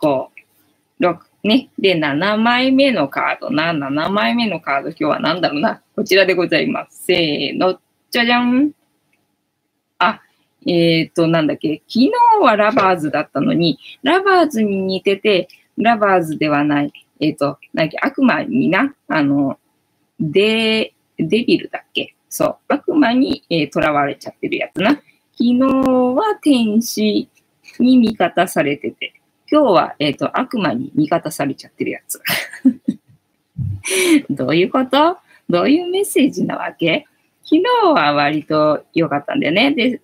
[0.00, 0.26] 5、
[1.00, 1.70] 6、ね。
[1.78, 3.72] で、7枚目のカードな。
[3.72, 5.82] 7枚目のカード、今日は何だろうな。
[5.94, 7.04] こちらでございます。
[7.06, 7.78] せーの。
[8.10, 8.72] じゃじゃん。
[9.98, 10.20] あ、
[10.66, 11.82] えっ、ー、と、なんだっけ。
[11.88, 16.92] 昨日はラバーズだったのに、ラバーズに似てて、ラバーズではない。
[17.20, 19.58] えっ、ー、と、なんだっけ、悪魔にな、あの、
[20.18, 22.56] デ、デビルだっけそう。
[22.68, 24.90] 悪魔に、えー、囚われちゃってるやつな。
[24.90, 25.04] 昨
[25.38, 27.28] 日は天使
[27.78, 29.14] に味方されてて、
[29.50, 32.20] 今日は、えっ、ー、と、悪魔に味方されちゃってるやつ。
[34.28, 35.16] どういうこと？
[35.48, 37.06] どういうメッセージなわけ？
[37.44, 37.62] 昨日
[37.94, 39.72] は割と良かったんだよね。
[39.72, 40.02] で、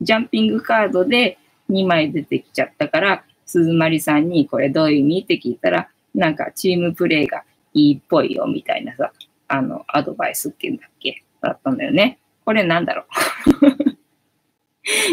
[0.00, 1.38] ジャンピングカードで
[1.70, 5.20] 2枚出てきちゃったから、鈴まりさんにこれどういう意味？
[5.22, 7.44] って聞いたら、なんかチームプレイが
[7.74, 9.12] いいっぽいよみたいなさ、
[9.46, 11.22] あの、アドバイスっていうんだっけ？
[11.40, 12.18] だったんだよね。
[12.44, 13.87] これなんだろう？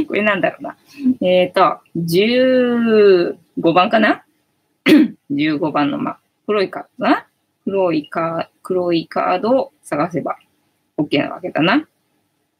[0.06, 0.78] これなんだろうな。
[1.22, 3.38] えっ、ー、と、15
[3.74, 4.24] 番かな
[5.32, 7.28] ?15 番の、ま、黒いカードな？
[7.65, 10.38] 黒いカ黒いカードを探せば
[10.98, 11.88] OK なわけだな。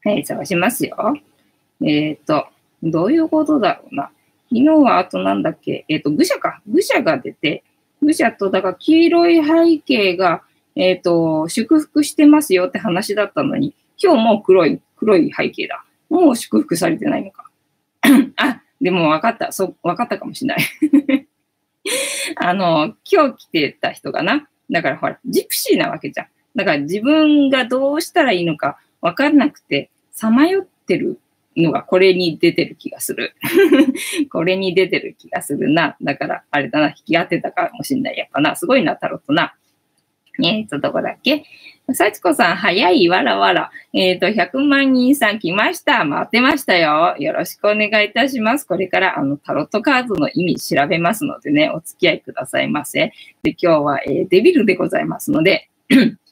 [0.04, 1.16] はい、探しますよ。
[1.82, 2.48] えっ、ー、と、
[2.82, 4.10] どういうことだろうな？
[4.50, 5.86] 昨日はあとなんだっけ？
[5.88, 6.62] えっ、ー、と、愚者か。
[6.68, 7.64] 愚者が出て、
[8.02, 10.42] 愚者と、だから黄色い背景が、
[10.76, 15.85] えっ、ー、と、祝福してますよって話だったのに、今日も黒い、黒い背景だ。
[16.10, 17.50] もう祝福されてないのか。
[18.38, 19.52] あ、でも分かった。
[19.52, 21.28] そう、分かったかもしれない
[22.38, 24.48] あの、今日来てた人がな。
[24.70, 26.28] だからほら、ジプシーなわけじゃん。
[26.56, 31.20] だから自分がどうしたらいいのか分からなくて、さまよってる
[31.58, 33.36] のがこれに出てる気がする。
[34.32, 35.96] これに出てる気がするな。
[36.02, 38.18] だから、あれだな、引き当てたかもしんない。
[38.18, 39.54] やっぱな、すごいな、タロットな。
[40.44, 41.46] えっ、ー、と、どこだっけ
[41.94, 43.72] 幸子さん、早い、わらわら。
[43.94, 46.04] えっ、ー、と、100万人さん来ました。
[46.04, 47.16] 待ってましたよ。
[47.20, 48.66] よろしくお願いいたします。
[48.66, 53.14] これから、あの、タロットカードの意味調べますのでね、お付き合いくださいませ。
[53.44, 55.70] で、今日は、えー、デビルでございますので、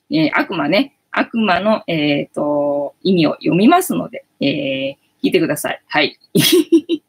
[0.09, 5.81] えー、悪魔ね、悪魔の、えっ、ー、と、意味を読みますので、え聞いてください。
[5.87, 6.17] はい。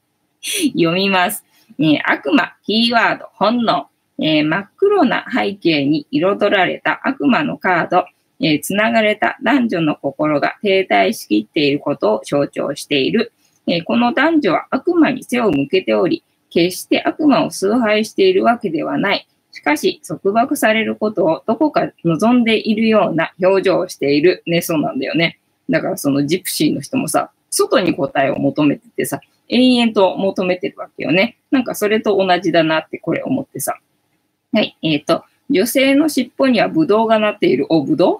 [0.77, 1.45] 読みます。
[1.81, 3.89] え悪魔、キーワード、本能。
[4.19, 8.05] えー、真っ黒な背景に彩られた悪魔のカード、
[8.41, 13.33] えー、つながれた男女の心が停滞しきっていることを象徴している。
[13.67, 19.27] えー、この男女は悪魔に背を向けており、決して悪魔を崇拝しているわけではない。
[19.51, 24.43] しかし、束縛されることをどこか望んでいるような表情をしている。
[24.47, 25.39] ね、そうなんだよね。
[25.71, 31.39] だからそのジプシーの人もさ、外に答えを求めててさ、延々と求めてるわけよね。
[31.51, 33.79] なんかそれと同じだなってこれ思ってさ。
[34.55, 34.79] はい。
[34.83, 37.67] えっ、ー、と、女性の尻尾にはブドウがなっている。
[37.71, 38.19] お、ブドウ？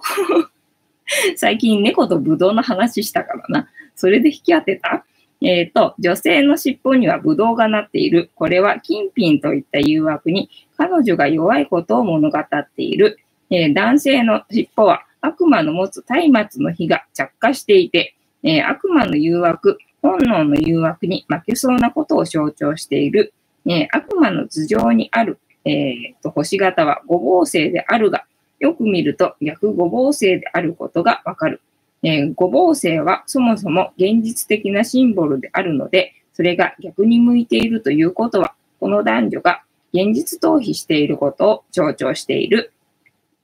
[1.37, 3.69] 最近猫とブドウの話したからな。
[3.95, 5.05] それで引き当てた？
[5.39, 8.31] えっ、ー、と、女性の尻尾にはブドウがなっている。
[8.35, 13.17] これは金品といった誘惑に彼女が弱いことを物語っている。
[13.49, 23.33] えー、男性の尻尾は悪魔の持つ松明の火が着火していて、えー、悪魔の誘惑、本能の誘惑に負けそうなことを象徴している。
[23.67, 28.25] え悪魔の頭上にあるえー、と星型は五芒星であるが、
[28.59, 31.61] よく見ると逆五芒星であることがわかる。
[32.03, 42.71] え、五芒星はそもそも現実的なシンボルであるので、それが逆に向いているということは、この男女が現実逃避していることを象徴している。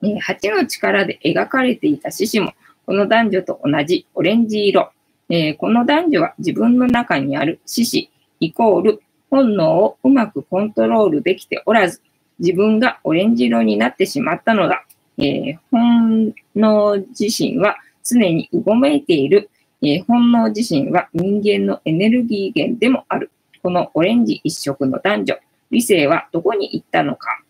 [0.04, 2.54] えー、8の力で描かれていた獅子も、
[2.86, 4.92] この男女と同じオレンジ色。
[5.30, 12.02] えー、この男女は自分の中にある獅子イコール本能をうまくコントロールできておらず、
[12.42, 14.84] 自分がオレンジ色になってしまったのだ。
[15.18, 19.50] えー、本能自身は常にうごめいている。
[19.84, 23.32] えー、本能自身は人間のエネルギー源でもある。
[23.64, 25.36] このオレンジ一色の男女、
[25.70, 27.44] 理性はどこに行ったのか。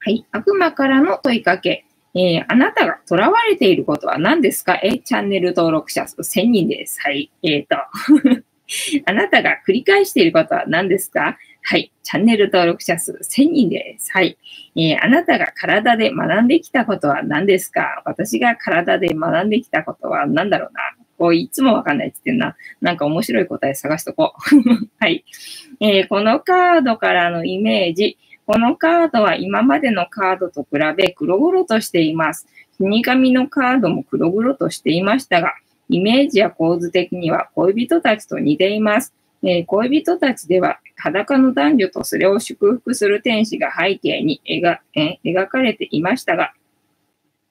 [0.00, 0.26] はい。
[0.32, 1.84] 悪魔からの問いかけ。
[2.14, 4.80] えー、あなたが囚われていることは何ですか？
[4.82, 7.00] えチャンネル登録者数1000人です。
[7.02, 7.30] はい。
[7.44, 7.76] えっ、ー、と
[9.06, 11.36] あなたが繰り返していることは何ですか？
[11.70, 11.92] はい。
[12.02, 14.10] チャンネル登録者数1000人です。
[14.10, 14.38] はい。
[14.74, 18.00] えー、あなたが体で学んできたことは何ですか？
[18.06, 20.80] 私が体で学んできたことは何だろうな？
[21.18, 22.56] こう、いつもわかんないって言ってんな。
[22.80, 24.40] なんか面白い答え探しとこう。
[24.98, 25.26] はい、
[25.80, 28.16] えー、このカードからのイメージ。
[28.46, 32.48] このカードは今までのカードと比べ黒々としています。
[32.80, 35.52] 死神のカードも黒々としていましたが、
[35.90, 39.12] イメージや構図的には恋人たちと似ています。
[39.42, 46.52] えー、恋人たちでは裸の男女とそれを祝福する天使が背景に描,、えー、描かれていましたが、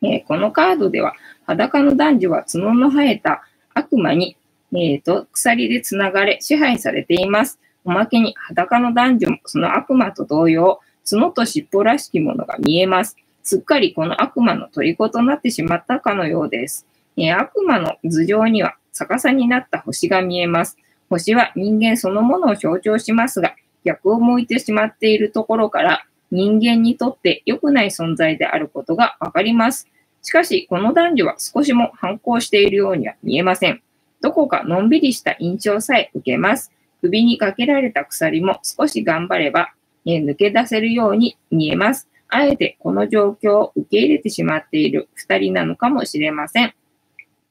[0.02, 1.14] えー、このカードでは
[1.46, 4.38] 裸の男女は角の生えた悪魔に、
[4.74, 7.60] えーと、鎖でつながれ支配されています。
[7.86, 13.16] おまけに裸の男女もその悪魔と同様、角と尻尾らしきものが見えます。
[13.44, 16.86] すっかりこの悪魔の虜となってしまったかのようです。
[17.16, 20.78] えー、悪魔の頭上には逆さになった星が見えます。
[21.10, 29.88] 星は人間そのものを象徴しますが、逆を向いてしまっているところから人間にとって良くない存在であることがわかります。
[30.22, 33.82] しかし、この男女は少しも反抗しているようには見えません。
[34.22, 36.72] どこかのんびりした印象さえ受けます。
[37.02, 39.74] 首にかけられた鎖も少し頑張れば、
[40.06, 42.10] え抜け出せるように見えます。
[42.30, 46.74] あえてこの状況を受け入れてしまっている二人なのかもしれません。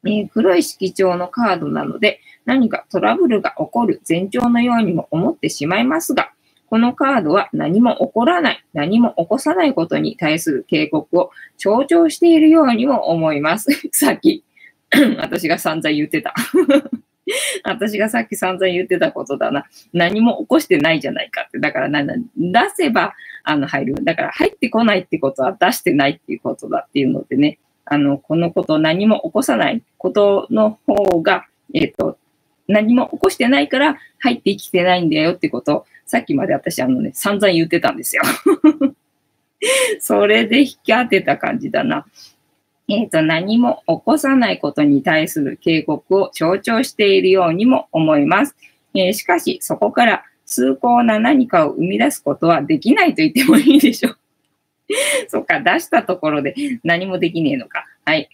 [0.07, 6.33] えー、黒い色調のカードなので、何かトラブルが起こる前兆のようにも思ってしまいますが、
[6.69, 13.71] このカードは何も起こらない、何も起こさないことに対する警告を象徴しているようにも思います。
[13.93, 14.45] さっき、
[15.19, 16.35] 私が散々言ってた。
[17.65, 19.67] 私がさっき散々言ってたことだな。
[19.93, 21.59] 何も起こしてないじゃないかって。
[21.59, 24.05] だから何、出せば、あの、入る。
[24.05, 32.19] だから入ってこないってことは出してないっていうことだっていうのでね、あの、このこと何も起こさないことの方が、えっ、ー、と、
[32.69, 38.23] 何も起こしてないから入ってきてないんだよってこと、さっきまで私あのね、散々言ってたんですよ。
[40.01, 42.07] それで引き当てた感じだな。
[42.89, 48.57] えっ、ー、と、何も起こさないことに対する警告を象徴しているようにも思います。
[48.95, 54.19] えー、しかし、そこから崇高な何かを生み出すことはできないと言ってもいいでしょう。
[55.29, 57.87] そっか、出したところで何もできねえのか。
[58.05, 58.29] はい。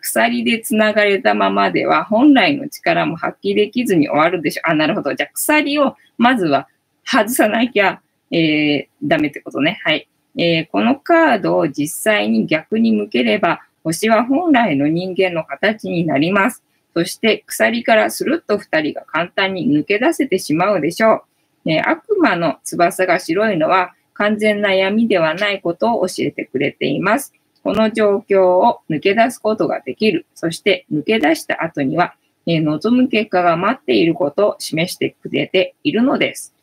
[0.00, 4.70] 鎖で繋がれたままでは本来の力も発揮できずに終わるでしょう。
[4.70, 5.14] あ、なるほど。
[5.14, 6.68] じゃあ鎖をまずは
[7.04, 9.80] 外さなきゃ、えー、ダメってことね。
[9.84, 10.08] はい。
[10.38, 16.62] えー、このカードを実際に逆に向ければ、星は本来の人間の形になります。
[16.94, 21.24] そして鎖からスルッと二人が簡単に抜け出せてしまうでしょ
[21.66, 21.70] う。
[21.70, 27.32] えー、悪魔の翼が白いのは完全な闇ではないことを教えてくれています。
[27.62, 30.26] この状況を抜け出すことができる。
[30.34, 32.14] そして抜け出した後には、
[32.46, 36.54] え望む結果が待っていることを示してくれているのです。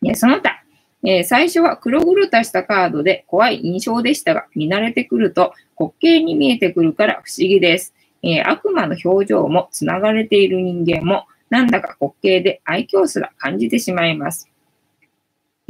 [0.00, 0.64] ね、その他、
[1.04, 7.94] え、最初は黒々としたカードで怖い印象でしたが、見慣れてくると滑稽に見えてくるから不思議です。
[8.22, 14.49] え、悪魔の表情も繋がれている人間もなんだか滑稽で愛嬌すら感じてしまいます。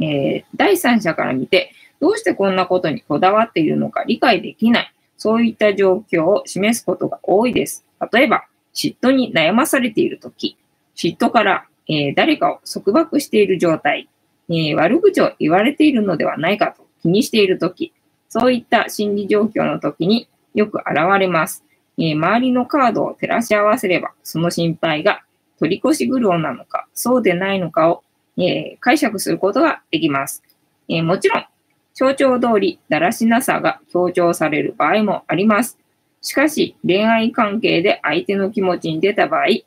[0.01, 4.93] えー、第三者から見て、どうしてこんなことにこだわっているのか理解できない。
[5.17, 7.85] そういった状況を示すことが多いです。
[8.11, 10.57] 例えば、嫉妬に悩まされているとき、
[10.95, 14.09] 嫉妬から、えー、誰かを束縛している状態、
[14.49, 17.93] えー、悪口を言われているのではないかと気にしているとき、
[18.29, 21.63] そういった心理状況のときによく現れます。
[21.97, 25.21] えー、周りのカードを照らし合わせれば、その心配が
[25.59, 28.03] 取り越し苦労なのか、そうでないのかを、
[28.37, 30.43] えー、解釈することができます。
[30.87, 31.45] えー、もちろん、
[31.93, 35.77] 象徴通りだらしなさが強調される場合もあります。
[36.21, 39.65] しかし、恋愛関係で相手の気持ちに出た場合、必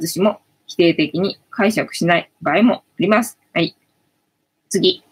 [0.00, 3.38] ずしも否定的に解釈しない場合もあります。
[3.54, 3.74] はい。
[4.68, 5.02] 次。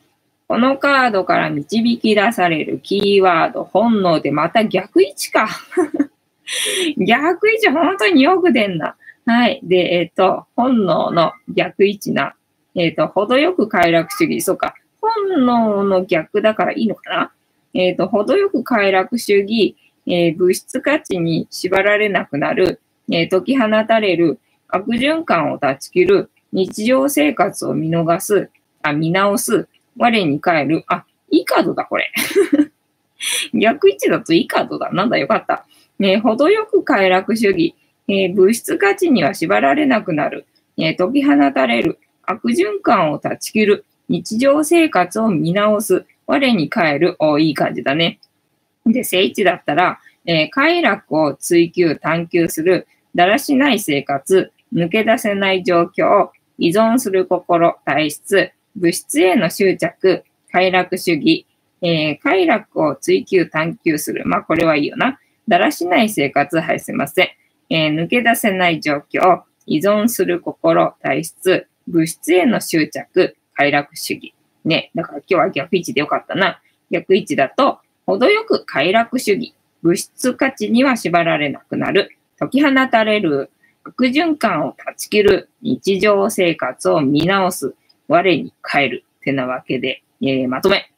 [0.48, 5.48] このカードから導き出されるキーワード、本能でまた逆位置か。
[6.96, 8.96] 逆位置本当によく出んな。
[9.24, 9.60] はい。
[9.64, 12.35] で、えっ、と、本能の逆位置な、
[12.76, 14.40] えっ、ー、と、程よく快楽主義。
[14.40, 14.74] そうか。
[15.00, 17.32] 本能の逆だからいいのかな？
[17.74, 28.50] えっ、ー、と、程よく快楽主義、え物質価値に縛られなくなる、え解き放たれる、悪循環を断ち切る、日常生活を見逃す、
[28.82, 30.84] あ、見直す、我に返る。
[30.86, 32.12] あ、いいカードだ、これ。
[33.54, 34.90] 逆位置だといいカードだ。
[34.92, 35.66] なんだ、よかった。
[35.98, 37.74] ね、程よく快楽主義、
[38.08, 40.46] えー、物質価値には縛られなくなる、
[40.76, 48.18] えー、解き放たれる、悪循環を断ち切る、日常生活を見直す、我に帰る、おいい感じだね。
[48.84, 61.46] で、聖一だったら、えー、快楽を追求、探求する、だらしない生活、抜け出せない状況、依存する心、体質、物質への執着、快楽主義、
[61.82, 64.24] えー、快楽を追求、探求する。
[64.26, 65.18] まあ、これはいいよな。
[65.48, 67.28] だらしない生活、はい、すいません。
[67.68, 74.34] えー、抜け出せない状況、依存する心、体質、物質への執着、快楽主義。
[74.64, 76.60] ね、だから今日は逆位置でよかったな。
[76.90, 83.50] 逆位置だと、程よく快楽主義、物質価値には縛られなくなる、解き放たれる、
[83.84, 87.74] 悪循環を断ち切る、日常生活を見直す、
[88.08, 90.90] 我に帰る、ってなわけで、えー、まとめ。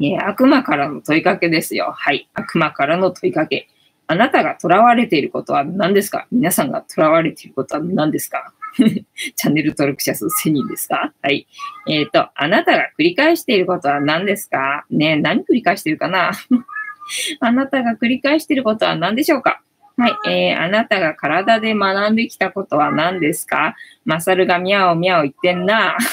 [0.00, 1.92] えー、悪魔からの問いかけですよ。
[1.96, 2.28] はい。
[2.34, 3.68] 悪魔からの問いかけ。
[4.08, 6.26] あなたが囚われていることは何ですか？
[6.32, 8.52] 皆さんが囚われていることは何ですか？
[9.36, 11.12] チャンネル登録者数1000人ですか？
[11.22, 11.46] はい。
[11.88, 14.84] えっ、ー、と、あなたが繰り返していることは何ですか？
[14.90, 16.32] ね何繰り返してるかな？
[17.40, 19.60] あなたが繰り返していることは何でしょうか？
[19.96, 20.30] はい。
[20.30, 23.74] えー、あなたが体で学んできたことは何ですか？
[24.04, 25.96] マサルがミャオミャオ言ってんな。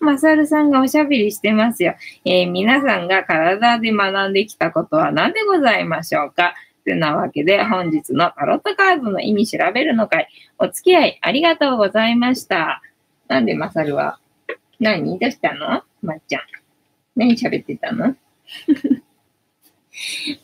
[0.00, 1.94] マサルさんがおしゃべりしてますよ。
[2.24, 6.54] えー、皆さんが体で学んできたことは何でございましょうか？
[6.84, 10.28] てなわけで、本日のタロットカードの意味調べるの会、
[10.58, 12.82] お付き合いありがとうございました。
[13.28, 14.18] なんでマサルは
[14.78, 15.18] 何？
[15.18, 15.82] どうしたの？
[16.02, 16.42] まっちゃん。
[17.16, 18.16] 何喋ってたの？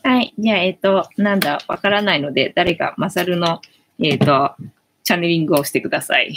[0.03, 0.33] はい。
[0.37, 3.61] じゃあ、えっ、ー、と、なんだ、わからないので、誰かマサルの、
[3.99, 4.55] えっ、ー、と、
[5.03, 6.35] チャネリングをしてください。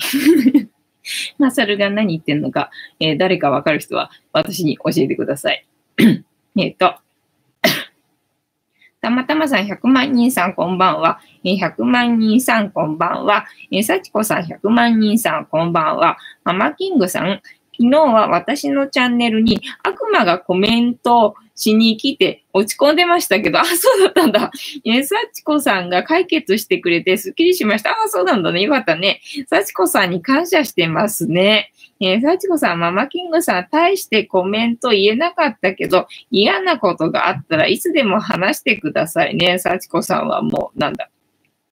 [1.39, 5.67] マサルが何言ってんのか、えー、誰かわかる人は私に教えてください。
[6.59, 6.97] えっと、
[9.05, 11.21] たまたまさん100万人さんこんばんは。
[11.45, 13.45] 100万人さんこんばんは。
[13.83, 16.17] さちこさん100万人さんこんばんは。
[16.43, 17.43] ママキングさん、
[17.79, 24.51] 昨日は私のチャンネルに悪魔がコメントしに来て落ち込んでましたけど、あ、そうだったんだ。
[24.85, 27.91] えー、幸子さんが解決してくれてスッキリしました。
[27.91, 28.63] あ、そうなんだね。
[28.63, 29.21] よかったね。
[29.49, 31.73] 幸子さんに感謝してますね。
[32.01, 39.59] えー、幸子さん、ママキングさん、大してコメント言えなかったけど、嫌なことがあったらいつでも話してくださいね。
[39.59, 41.09] 幸子さんはもう、なんだ。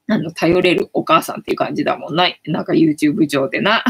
[0.09, 2.29] あの、頼れるお母さんっていう感じだもんな。
[2.47, 3.85] なんか YouTube 上でな。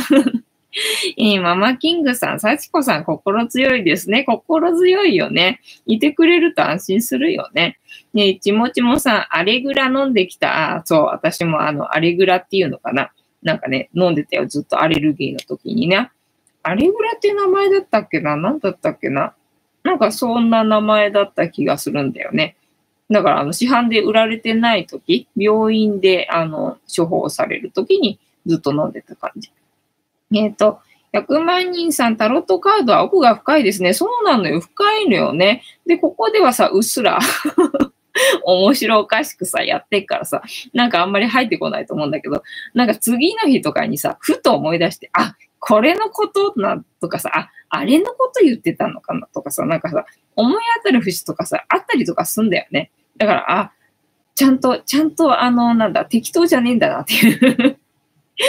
[1.18, 4.24] えー、ママキングさん、幸子さん、心強いですね。
[4.24, 5.60] 心強いよね。
[5.86, 7.78] いてくれると安心するよね。
[8.14, 10.76] ねちもちもさん、アレグラ飲んできた。
[10.76, 13.12] あ、そう、私もあの、アレグラっていうのかな。
[13.42, 14.46] なんかね、飲んでたよ。
[14.46, 16.10] ずっとアレルギーの時にね。
[16.62, 18.36] アレグラっていう名前だったっけな？
[18.36, 19.34] 何だったっけな？
[19.82, 22.56] なんかそんな名前だった気がするんだよね。
[23.10, 29.50] だから、あの、市販で売られてない時、病院で、あの、処方される時にずっと飲んでた感じ。
[30.34, 30.80] えっ、ー、と、
[31.12, 33.92] 100万人さん、タロットカードは奥が深いですね。
[33.92, 34.60] そうなのよ。
[34.60, 35.62] 深いのよね。
[35.86, 37.18] で、ここではさ、うっすら
[38.44, 42.42] 面白おかしくさ、やってっからさ、なんかあんまり入ってこないと思うんだけど、
[42.74, 50.06] なんか次の日とかにさ、ふと思い出して、あ、これのことな、とかさ、あ、あれのこと言ってたのかなとかさ、なんかさ、
[50.36, 52.90] 思い当たる節とかさ、あったりとかすんだよね。
[53.18, 53.72] だから、あ、
[54.34, 57.78] ちゃんと、ちゃんと、あの、なんだ、適当じゃねえんだなっていう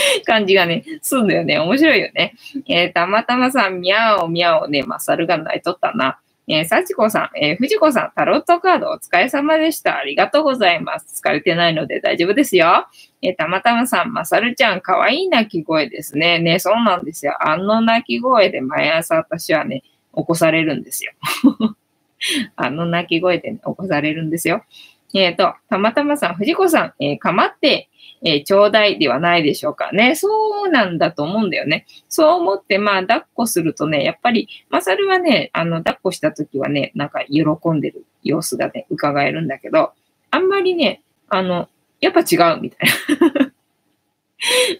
[0.26, 1.60] 感じがね、すんだよね。
[1.60, 2.34] 面白いよね。
[2.68, 6.20] えー、たまたまさん、みゃおみゃおね、まさるがないとったな。
[6.48, 9.98] えー、幸子さん、えー、藤子さん、タロットカードお疲れ様でした。
[9.98, 11.22] ありがとうございます。
[11.24, 12.88] 疲れてないので大丈夫ですよ。
[13.22, 16.40] えー、たまたまさん、まさるちゃん、かわいい鳴き声ですね。
[16.40, 17.36] ね、そうなんですよ。
[17.40, 19.84] あの鳴き声で毎朝私はね、
[20.16, 21.14] 起こされるんですよ。
[22.56, 24.64] あの鳴き声で、ね、起こされるんですよ。
[25.14, 27.90] えっ、ー、と、たまたまさん、藤子さん、えー、かまって、
[28.26, 30.16] えー、ちょうだいではないでしょうかね。
[30.16, 31.86] そうなんだと思うんだよね。
[32.08, 39.92] そう思って、まあ、抱っこするとね、やっぱり、まさるはね、あの、抱っこした時はね、なんか喜んでる様子がね、伺えるんだけど、
[40.32, 41.68] あんまりね、あの、
[42.00, 42.90] やっぱ違うみたい
[43.20, 43.52] な。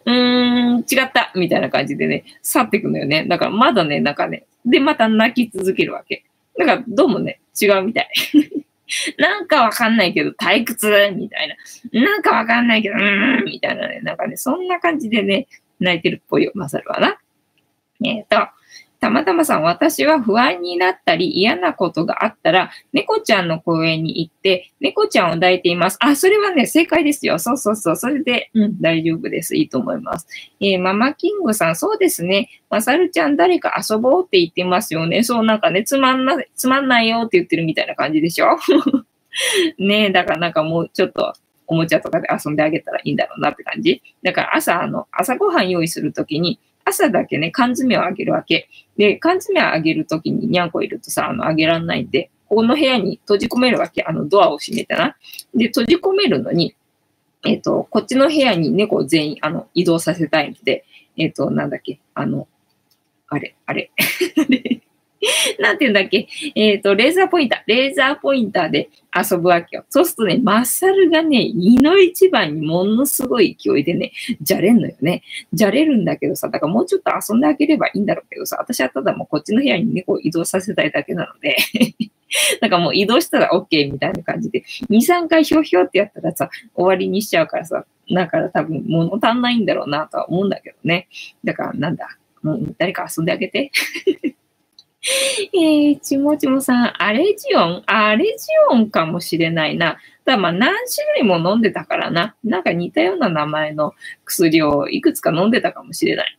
[0.06, 3.26] うーん、違ったみたいな感じでね、去ってくのよね。
[3.26, 6.24] だからまだね、なんかね、で、また泣き続けるわけ。
[6.58, 8.10] だから、どうもね、違うみたい。
[9.18, 11.14] なんかわかんないけど退屈？
[11.16, 12.02] みたいな。
[12.02, 14.02] なんかわかんないけど、うーんみたいなね。
[14.02, 15.48] なんかね、そんな感じでね、
[15.80, 17.18] 泣いてるっぽいよ、マサルはな。
[18.04, 18.48] えっ、ー、と、
[19.04, 25.98] たまたまさん、私は不安になったり嫌なことがあったら、猫ちゃんの公園に行って、猫ちゃんを抱いています。
[26.00, 27.38] あ、それはね、正解ですよ。
[27.38, 27.96] そうそうそう。
[27.98, 29.58] それで、うん、大丈夫です。
[29.58, 30.28] いいと思います。
[30.62, 32.48] えー、ママキングさん、そうですね。
[32.70, 35.22] まさるちゃん、誰か遊ぼうって言ってますよね。
[35.24, 38.56] そう、なんかね、つまんな、つまんないよって言ってるみたいな感じでしょ？
[39.80, 41.34] ねえ、だからなんかもうちょっと、
[41.68, 44.02] おもちゃとかで遊んであげたらいいんだろうなって感じ。
[44.24, 48.70] だから朝、あの、朝ごはん用意するときに、朝だけね、缶詰をあげるわけ。
[48.98, 54.04] で、缶詰をあげるときににゃんこいるとさ、あの、あげらんないんで、ここの部屋に閉じ込めるわけ。
[54.04, 55.16] あの、ドアを閉めてな。
[55.56, 56.76] で、閉じ込めるのに、
[57.46, 60.86] えっ、ー、と、こっちの部屋に猫を全員、あの、移動させたいので、
[61.18, 62.48] えっ、ー、と、なんだっけ、あの、
[63.28, 63.92] あれ、あれ。
[65.60, 67.62] なんて言うんだっけえっ、ー、と、レーザーポインター。
[67.66, 69.86] レーザーポインターで遊ぶわけよ。
[69.90, 74.12] そうするとね、マッサルがね、胃の一番にものすごい勢いでね、
[74.42, 75.24] じゃれんのよね。
[75.54, 81.58] じゃれるんだけどさ、だからもうちょっと遊んであげればいいんだろうけどさ、私はただもうこっちの部屋に猫を移動させたいだけなので
[82.62, 91.08] なんかもう移動したら OK みたいな感じで、2、3回ひょひょってやったらさ、終わりにしちゃうからさ、だから多分物足んないんだろうなとは思うんだけどね。
[91.44, 93.72] だからなんだ、もう誰か遊んであげて。
[95.54, 99.98] えー、ちもちもさん、アレジオンアレジオンかもしれないな。
[100.24, 102.36] だまあ何種類も飲んでたからな。
[102.44, 103.94] なんか似たような名前の
[104.24, 106.38] 薬をいくつか飲んでたかもしれない。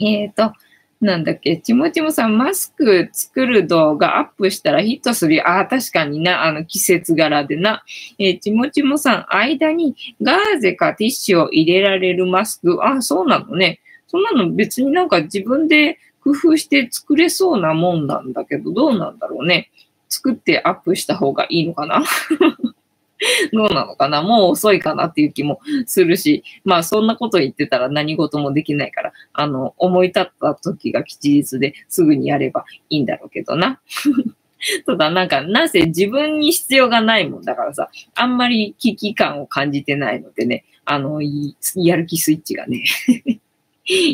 [0.00, 0.52] えっ、ー、と、
[1.00, 5.48] なんだっけ、ちもちもさん、マスク作る動画アップしたらヒットするよ。
[5.48, 7.84] ああ、確かにな、あの季節柄でな。
[8.18, 12.84] えー、ちもちもさん、間にガーゼかティッシュを入れられるマスク。
[12.84, 13.78] あ、そうなのね。
[14.08, 19.70] そんなの別になんか自分で工夫して作れそうなもんなんだけど、どうなんだろうね。
[20.08, 22.02] 作ってアップした方がいいのかな？
[23.52, 24.22] どうなのかな？
[24.22, 33.80] もう遅いかなっていう気もするし、まあそんなこと言ってたら何事もできないから、あの、思い立った時が吉日ですぐにやればいいんだろうけどな。
[34.86, 42.84] ただなんか、なぜ自分に必要がないもんだからさ、あんまり危機感を感じてないのでね、あの、やる気スイッチがね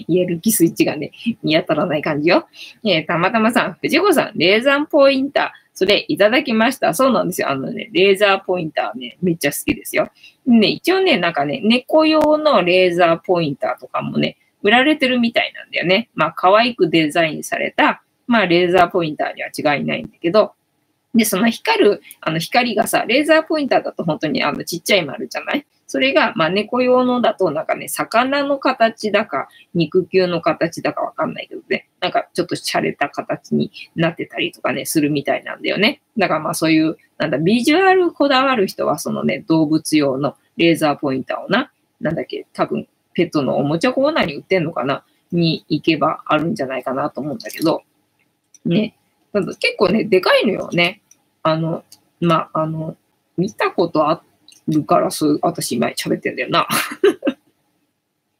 [0.08, 1.12] やる気スイッチがね、
[1.42, 2.48] 見当たらない感じよ。
[2.84, 6.94] えー、たまたまさん、藤子さん、レーザーポインター、それいただきました。
[6.94, 7.50] そうなんですよ。
[7.50, 10.08] あのね、レーザーポインターね、めっちゃ好きですよ。
[10.46, 16.08] ね、一応ね、なんかね、猫用のレーザーポインターとかもね、売られてるみたいなんだよね。
[16.14, 20.52] まあ、可愛くデザインされた、まあ、レーザーポインターには違いないんだけど、
[21.14, 36.00] で、その光る、あの光がさ、レーザーポインターだと本当にあのちっちゃい丸じゃないそれが、まあ、猫用のだと、なんかね、魚の形だか、肉球の形だかわかんないけどね、なんかちょっと洒落た形になってたりとかね、するみたいなんだよね。
[36.18, 41.70] だからまあそういう、なんだ、ビジュアルこだわる人は、そのね、動物用のレーザーポインターをな、
[42.00, 47.82] なんだっけ、多分、ペットのおもちゃコーナーに売ってんのかなに行けばあるんじゃないかなと思うんだけど、
[48.64, 48.96] ね。
[49.32, 51.00] 結構ね、でかいのよね。
[51.42, 51.84] あの、
[52.20, 52.96] まあ、あの、
[53.36, 54.22] 見たことあっ
[54.68, 56.66] るからす、私今喋ってんだよな。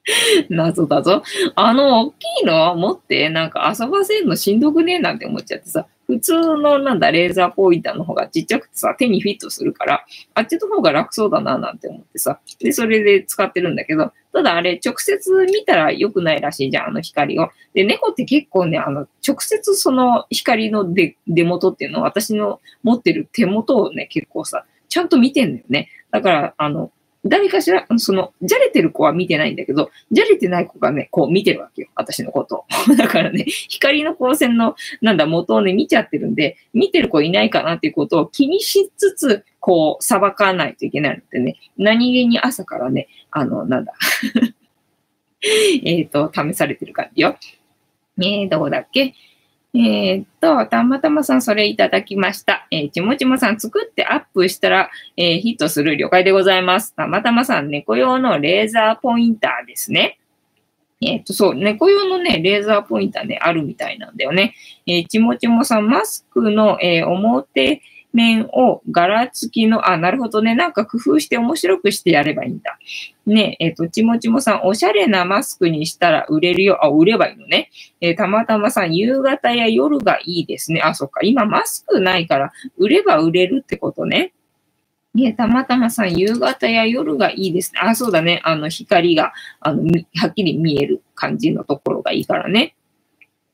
[0.49, 1.23] 謎だぞ。
[1.55, 10.05] あの、大きいのを持って、なんか遊ばせんのしんどくねえなんて思っちゃってさ、普通のなんだ、レーザーポインターの方がちっちゃくてさ、手にフィットするから、
[10.35, 17.51] あっちの方が楽そうだななんて思ってさ、で、それで使ってるんだけど、ただあれ、直接見たら良くないらしいじゃん、あの光を。
[17.75, 25.89] で、猫って結構ね、あの、直接その光の出元っていうのを私の持ってる手元をね、結構さ、ちゃんと見てんだよね。
[26.11, 26.91] だから、あの、
[27.29, 31.89] 誰かしら、その、じゃれてる子は見てないんだけど、じゃれてない子がね、こう見てるわけよ。
[31.95, 32.65] 私のこと。
[32.97, 43.93] だからね、光の光線の、なんだ、元をね、見ちゃってるんで、見てる子いないかなっていうことを気にしつつ、こう、裁かないといけないのでね、何気に朝からね、あの、なんだ
[45.85, 47.37] えっと、試されてる感じよ。
[48.19, 49.15] えー、どこだっけ？
[49.79, 52.67] えー、っと、たまたまさんそれいただきました。
[52.71, 56.95] えー、ちもちもさん作ってアップしたら、えー、ヒットする了解でございます。
[56.95, 60.19] たまたまさん猫用のレーザーポインターですね。
[61.03, 64.55] えっ、と、そう、猫用のね、レーザーポインターね、あるみたいなんだよね。
[64.87, 67.83] えちもちもさん、マスクの、え表、
[68.17, 70.55] 面を柄付きの、あ、なるほどね。
[70.55, 72.79] なんか工夫して面白くしてやればいいんだ。
[73.27, 76.85] ねえ、っ、と、ちもちもさん、おしゃれなマスクにしたら売れるよ。
[76.85, 77.71] あ、売ればいいのね。
[78.01, 80.81] えー、たまたまさん、夕方や夜がいいですね。
[80.81, 81.21] あ、そっか。
[81.23, 84.33] 今マスクないから、売れば売れるってことね。
[85.15, 87.81] ねたまたまさん、夕方や夜がいいですね。
[87.81, 88.41] あ、そうだね。
[88.45, 89.83] あの、光が、あの、
[90.17, 92.77] はっきり見える感じのところがいいからね。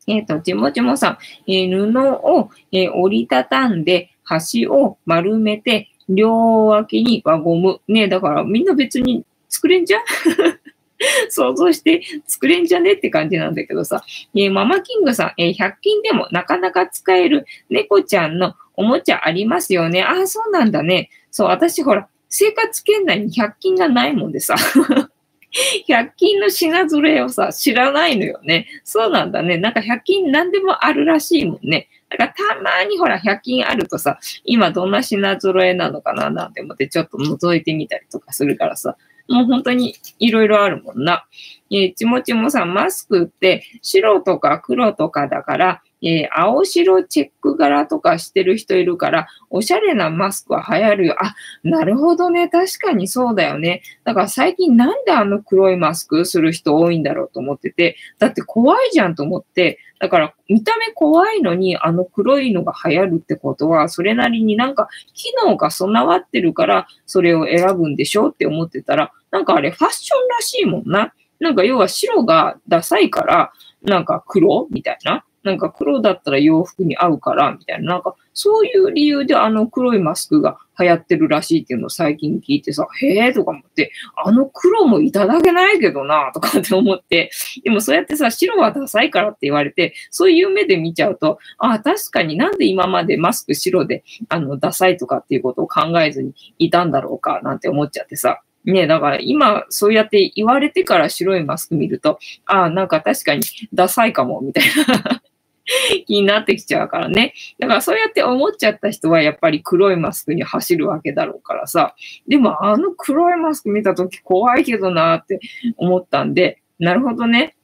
[0.07, 7.81] えっ、ー、と、ちもちもさん、えー、布を、えー、折りたたんで、端を丸めて、両脇に輪ゴム。
[7.89, 10.03] ねだからみんな別に作れんじゃん？
[11.31, 14.05] 想像して作れんじゃねって感じなんだけどさ。
[14.35, 20.03] えー、ママキングさん、えー、100均でもなかなか使える猫ちゃんのおもちゃありますよね。
[20.03, 21.11] ああ、そうなんだね。
[21.31, 24.55] そう、私ほら、生活圏内に100均がないもんでさ。
[25.87, 28.67] 100均の品揃えをさ、知らないのよね。
[28.85, 29.59] そうなんだね。
[29.59, 31.89] なんか100均何でもあるらしいもんね。
[32.19, 38.97] だかたまにほら、100均あるとさ、今どんな品揃えなのかななんて思ってちょっと覗いてみたりとかするからさ、
[39.29, 41.27] もう本当にいろいろあるもんな。
[41.71, 51.17] えー、ちもちもさ、マスクって白とか黒とかだから、えー、青白チェック柄とかしてる人いるから、おしゃれなマスクは流行るよ。
[51.21, 52.49] あ、なるほどね。
[52.49, 53.83] 確かにそうだよね。
[54.05, 71.15] だから最近なんであの黒いマスクする人多いんだろうと思ってて、だって怖いじゃんと思って、だから見た目怖いのにあの黒いのが流行るってことは、それなりになんか機能が備わってるから、それを選ぶんでしょって思ってたら、なんかあれファッションらしいもんな。
[71.39, 75.25] なんか要は白がダサいから、なんか黒みたいな。
[75.45, 77.95] なんか黒だったら洋服に合うから、みたいな。
[77.95, 83.93] なんかそういう理由であの黒いマスクが流行ってるらしいっていうのを最近聞いてさ、へえとか思って、
[84.25, 87.31] あの黒もいただけないけどなとかって思って、
[87.63, 98.43] でもそうやってさ、白はダサいからって言われて、そういう目で見ちゃうと、ああ、確かになんで今までマスク白で、あの、ダサいとかっていうことを考えずにいたんだろうかなんて思っちゃってさ。
[98.65, 103.43] ねだから今そうやって言われてから白いマスク見ると、ああ、なんか確かに
[103.75, 105.23] ダサいかも、みたいな
[106.07, 107.35] 気になってきちゃうからね。
[107.59, 111.95] だからそうやって思っちゃった人はやっぱり黒いマスクに走るわけだろうからさ。
[112.27, 115.41] でもあの黒いマスク見たとき怖いけどなって
[115.77, 117.55] 思ったんで、なるほどね。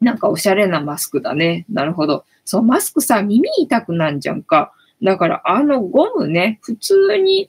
[0.00, 1.64] なんかおしゃれなマスクだね。
[1.68, 2.24] なるほど。
[2.44, 4.72] そう、マスクさ、耳痛くなんじゃんか。
[5.02, 7.48] だからあのゴムね、普通に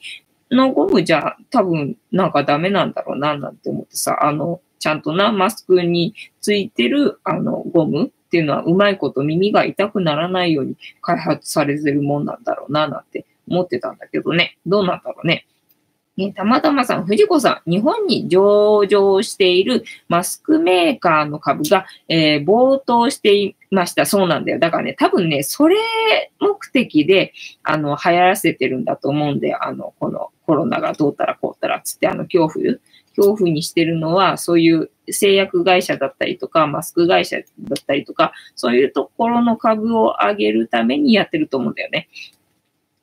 [0.52, 14.58] のゴムじゃ多分なんかダメなんだろうななんて思ってさ、あの、ちゃんとな、マスクについてるあのゴムっていうのはうまいこと耳が痛くならないように開発されてるもんなんだろうななんて思ってたんだけどね。
[14.66, 15.46] どうなんだろうね。
[16.18, 24.08] ね、たまたまさん、藤子さん、日本に上場しているマスクメーカーの株が、えー、暴騰していました。
[24.08, 24.58] そうなんだよ。
[24.58, 25.76] だからね、多分ね、それ
[26.40, 32.78] 目的で、あの、流行らせてるんだと思うんで、あの、このコロナがどうたらこうたらつって、あの、恐怖、
[33.16, 37.44] 恐怖にしてるのは、そういう製薬会社だったりとか、マスク会社だ
[37.80, 42.10] ったりとか、そういうところの株を上げるためにやってると思うんだよね。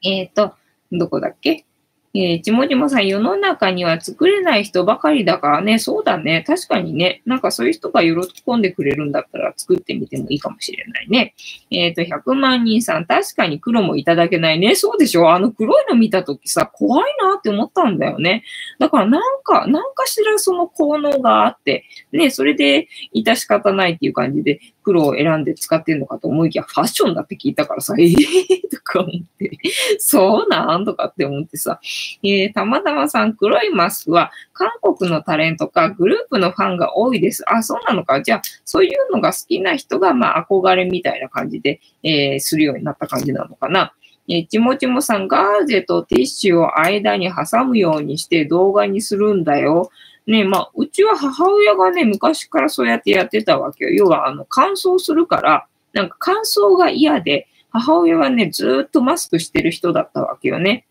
[0.03, 0.55] えっ、ー、と、
[0.93, 1.65] どこだっけ？
[2.13, 6.43] えー、ちもちもさん、世の中には作れない人ばかりだからね、そうだね。
[6.45, 11.35] 確かにね、なんかそういう人が喜んでくれるんだったら作ってみてもいいかもしれないね。
[11.71, 14.75] えっ、ー、と、100万人さん、確かに黒もいただけないね。
[14.75, 18.43] そうでしょあの黒いの見たときさ、怖いなって思ったんだよね。
[18.81, 28.15] だからなんか、なんかしらその効能があって、ね、それで致し方ないっていう感じで、黒を選んで使ってんのかと思いきや、ファッションだって聞いたからさ、ええー、
[28.71, 29.59] とか思って、
[29.99, 30.85] そうなん？
[30.85, 31.81] とかって思ってさ、
[32.23, 37.45] えー、たまたまさん、黒いマスクは韓国のタレントかグループのファンが多いです。
[37.47, 38.23] あ、そうなのか？
[38.23, 43.93] じゃあ、そういうのが好きな人が、まあ、憧れみたいな感じで、えー、するようになった感じなのかな。
[44.33, 49.91] えちもちもさん、ガーゼとティッシュを間に挟むようにして動画にするんだよ。
[50.31, 53.91] ね、まあ、うちは母親がね、昔からそうやってやってたわけよ。
[53.91, 60.87] 要は、あの、乾燥するから、なんか乾燥が嫌で、母親はね、ずっとマスクしてる人だったわけよね。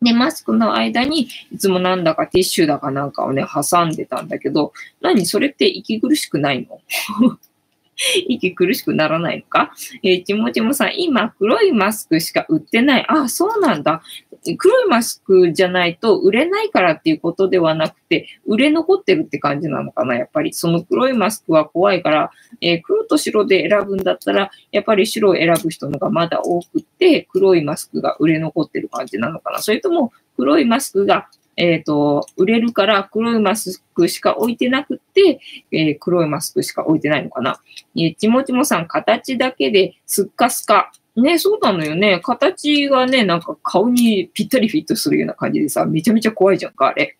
[0.00, 5.26] で、マスクの間に、いつもなんだかティッシュだかなんかをね、挟んでたんだけど、何？
[5.26, 6.80] それって息苦しくないの？
[8.28, 9.72] 息苦しくならないのか？
[10.02, 13.04] えー、ちもちもさん、今黒いマスクしか売ってない。
[13.08, 14.02] あ、そうなんだ。
[14.56, 20.52] 黒いマスクじゃないと売れないからっていうことではなくて、売れ残ってるって感じなのかなやっぱり。
[20.52, 22.30] その黒いマスクは怖いから、
[22.60, 31.28] えー、黒と白で選ぶんだったら、やっぱり白を選ぶ人のがまだ多くって、黒いマスクが売れ残ってる感じなのかなそれとも、黒いマスクが
[31.58, 35.40] えっ、ー、と、売れるから黒いマスクしか置いてなくって、
[35.72, 37.60] えー、黒いマスクしか置いてないのかな。
[37.96, 40.92] えー、ちもちもさん、形だけですっかすか。
[41.16, 42.20] ね、そうなのよね。
[42.22, 47.16] 形がね、なんか顔にぴったりフィットするような感じでさ、めちゃめちゃ怖いじゃんか、あれ。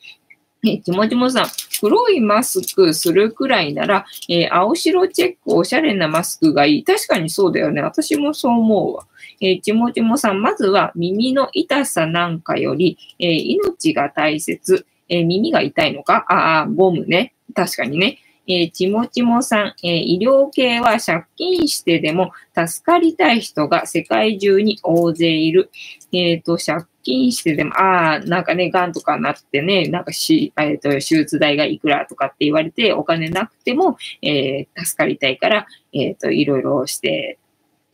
[0.66, 1.46] えちもちもさん、
[1.80, 6.84] 黒いマスクするくらいなら、えー、青白チェックおしゃれなマスクがいい。
[6.84, 7.80] 確かにそうだよね。
[7.80, 9.06] 私もそう思うわ。
[9.40, 14.84] えー、ちもちもさん、まずは耳の痛さなんかより、えー、命が大切。
[15.08, 16.26] え、耳が痛いのか？
[16.28, 17.34] ああ、ゴムね。
[17.54, 18.18] 確かにね。
[18.46, 25.70] え、ちもちもさん、え、医療系は借金してでも助かりたい人が世界中に大勢いる。
[26.12, 37.38] えっ、と、借金してでも、ああ、なんかね、癌とかなってね、なんかし、えっ、と、手術代がいくらとかって言われて、お金なくても、え助かりたいから、えっ、と、いろいろして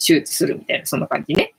[0.04, 1.54] 手術するみたいな、そんな感じね。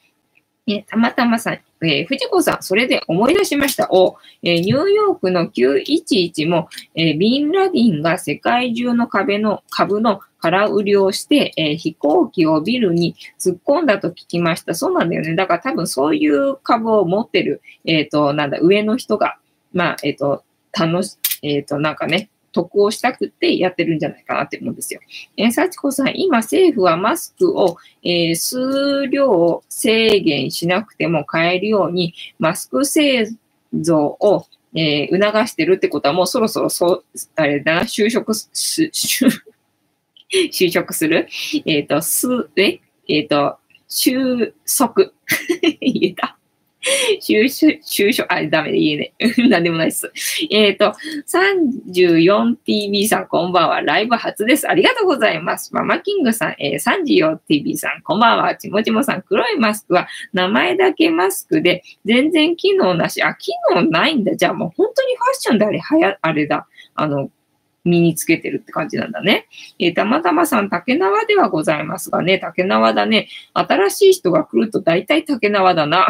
[0.67, 1.53] えたまたまさん、
[1.85, 3.87] えー、藤子さん、それで思い出しました。
[3.91, 14.75] お、えー、ニューヨークの911も、えー、ビンラディンが世界中の壁の株の空売りをして、えー、飛行機をビルに突っ込んだと聞きました。
[14.75, 15.35] そうなんだよね。
[15.35, 19.39] だから多分そういう株を持ってる、えっ、と、なんだ、上の人が、
[19.73, 24.99] まあ、えっ、と、楽し、えっ、と、なんかね、得をしたくてやってるんじゃないかなって思うんですよ。
[25.35, 33.31] えー、幸子さん、今政府はマスクを、えー、数量制限しなくても買えるように、マスク製
[33.73, 38.51] 造を、えー、促してるってことはもうそろそろそう、あれだな、就職す、
[40.51, 41.27] 就職する？
[41.65, 42.79] えっ、ー、と、す、え？
[43.07, 43.57] えっ、ー、と、
[43.87, 45.11] 収束。
[45.81, 46.37] 言えた？
[47.19, 49.13] 就職、就職、あ、ダメで言えね。
[49.49, 50.11] なんでもないっす。
[50.51, 50.93] えっ、ー、と、
[51.27, 53.81] 34TV さん、こんばんは。
[53.81, 54.69] ライブ初です。
[54.69, 55.73] ありがとうございます。
[55.73, 58.55] ママキングさん、えー、34TV さん、こんばんは。
[58.55, 63.21] ちもちもさん、黒いマスクは名前だけマスクで、全然機能なし。
[63.23, 64.35] あ、機能ないんだ。
[64.35, 66.67] じゃあもう本当にファッションであれ、はや、あれだ。
[66.93, 67.31] あの、
[67.85, 69.47] 身につけてるって感じなんだね。
[69.79, 73.29] えー、たまたまさん、竹縄ではございますがね、竹縄だね。
[73.53, 76.07] 新しい人が来ると大体竹縄だな。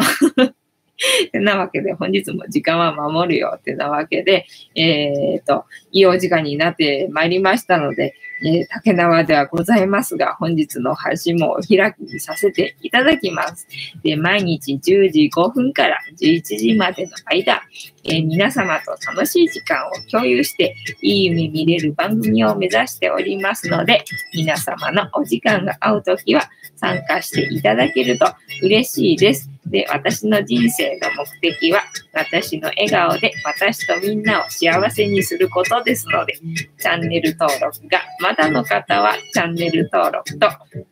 [1.30, 13.66] て なわけで、本日も時間は守るよってなわけで、えっ、ー、と、いいお時間になってまいりましたので、えー、竹縄ではございますが、本日の配信もお開きにさせていただきます。
[14.02, 17.62] で、毎日10時5分から11時までの間、
[18.04, 28.26] えー、皆様と楽しい時間を共有して、いい夢見れる番組を目指しておりますので、皆様のお時間が合うときは参加していただけると
[28.62, 29.50] 嬉しいです。
[29.66, 36.34] で、私の人生の目的は、私の笑顔で私とみんなを幸せにすることですので、
[36.78, 40.48] チャンネル登録がまだの方は、チャンネル登録と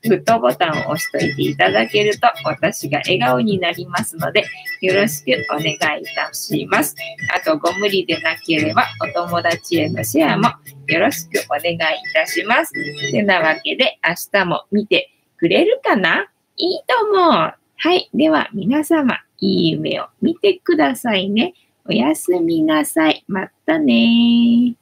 [0.09, 4.45] グッドボタンを押しといていただけると、私が笑顔になりますので、
[4.81, 6.97] よろしくお願いいたします。
[7.33, 10.49] あと、ご無理でなければ、お友達へのシェアも
[10.89, 11.79] よろしくお願いい
[12.13, 12.73] たします。
[12.73, 15.14] てなわけで、明日も見て
[15.45, 16.27] くれるかな？
[16.57, 17.31] いいと思う。
[17.31, 17.57] は
[17.95, 18.09] い。
[18.15, 21.53] では、皆様、いい夢を見てくださいね。
[21.87, 23.27] おやすみなさい。
[23.29, 24.75] またね